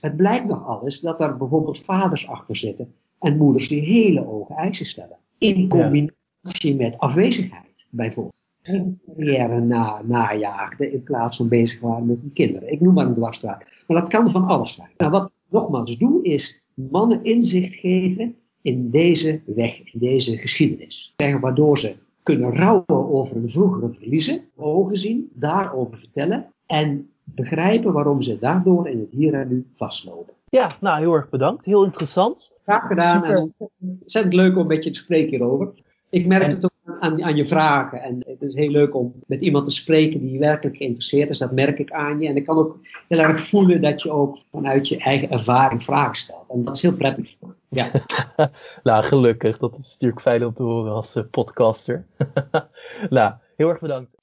[0.00, 4.54] het blijkt nog alles dat er bijvoorbeeld vaders achter zitten en moeders die hele hoge
[4.54, 5.16] eisen stellen.
[5.38, 12.32] In combinatie met afwezigheid, bijvoorbeeld carrière na, najaagden in plaats van bezig waren met hun
[12.32, 12.72] kinderen.
[12.72, 13.64] Ik noem maar een dwarsstraat.
[13.86, 14.90] Maar dat kan van alles zijn.
[14.96, 21.14] Nou, wat ik nogmaals doe, is mannen inzicht geven in deze weg, in deze geschiedenis.
[21.16, 27.92] Zeggen waardoor ze kunnen rouwen over hun vroegere verliezen, ogen zien, daarover vertellen en begrijpen
[27.92, 30.34] waarom ze daardoor in het hier en nu vastlopen.
[30.48, 31.64] Ja, nou heel erg bedankt.
[31.64, 32.52] Heel interessant.
[32.62, 33.36] Graag gedaan Super.
[33.36, 33.70] en
[34.00, 35.72] ontzettend leuk om met je te spreken hierover.
[36.10, 36.70] Ik merk het ook
[37.00, 38.02] aan, aan, je vragen.
[38.02, 41.38] En het is heel leuk om met iemand te spreken die werkelijk geïnteresseerd is.
[41.38, 42.28] Dat merk ik aan je.
[42.28, 42.78] En ik kan ook
[43.08, 46.44] heel erg voelen dat je ook vanuit je eigen ervaring vragen stelt.
[46.48, 47.34] En dat is heel prettig.
[47.68, 47.90] Ja.
[48.82, 49.58] nou, gelukkig.
[49.58, 52.06] Dat is natuurlijk fijn om te horen als uh, podcaster.
[53.10, 54.16] nou, heel erg bedankt.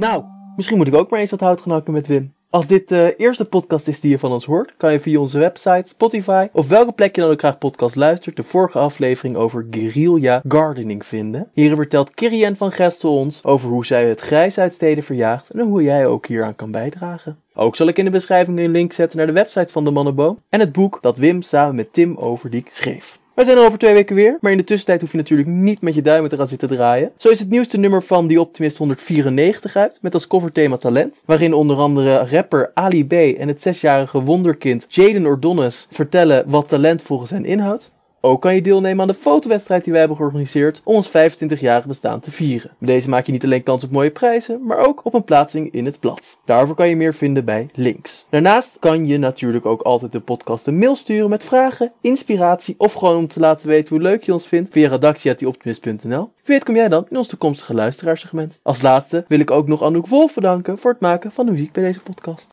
[0.00, 0.24] Nou,
[0.56, 2.34] Misschien moet ik ook maar eens wat hout gaan hakken met Wim.
[2.50, 5.38] Als dit de eerste podcast is die je van ons hoort, kan je via onze
[5.38, 9.66] website, Spotify of welke plek je dan ook graag podcast luistert, de vorige aflevering over
[9.70, 11.50] guerrilla gardening vinden.
[11.52, 15.60] Hierin vertelt Kirian van Gestel ons over hoe zij het grijs uit steden verjaagt en
[15.60, 17.38] hoe jij ook hieraan kan bijdragen.
[17.54, 20.38] Ook zal ik in de beschrijving een link zetten naar de website van de Mannenboom
[20.48, 23.19] en het boek dat Wim samen met Tim Overdiek schreef.
[23.40, 25.80] Wij zijn er over twee weken weer, maar in de tussentijd hoef je natuurlijk niet
[25.80, 27.12] met je duimen te gaan zitten draaien.
[27.16, 31.54] Zo is het nieuwste nummer van The Optimist 194 uit, met als coverthema talent, waarin
[31.54, 37.30] onder andere rapper Ali B en het zesjarige wonderkind Jaden Ordonis vertellen wat talent volgens
[37.30, 37.92] hen inhoudt.
[38.22, 42.20] Ook kan je deelnemen aan de fotowedstrijd die wij hebben georganiseerd om ons 25-jarig bestaan
[42.20, 42.70] te vieren.
[42.78, 45.72] Met deze maak je niet alleen kans op mooie prijzen, maar ook op een plaatsing
[45.72, 46.38] in het blad.
[46.44, 48.26] Daarvoor kan je meer vinden bij links.
[48.30, 52.92] Daarnaast kan je natuurlijk ook altijd de podcast een mail sturen met vragen, inspiratie of
[52.92, 56.30] gewoon om te laten weten hoe leuk je ons vindt via redactie.optimist.nl.
[56.44, 58.60] Wie weet kom jij dan in ons toekomstige luisteraarsegment.
[58.62, 61.72] Als laatste wil ik ook nog Anouk Wolf bedanken voor het maken van de muziek
[61.72, 62.48] bij deze podcast.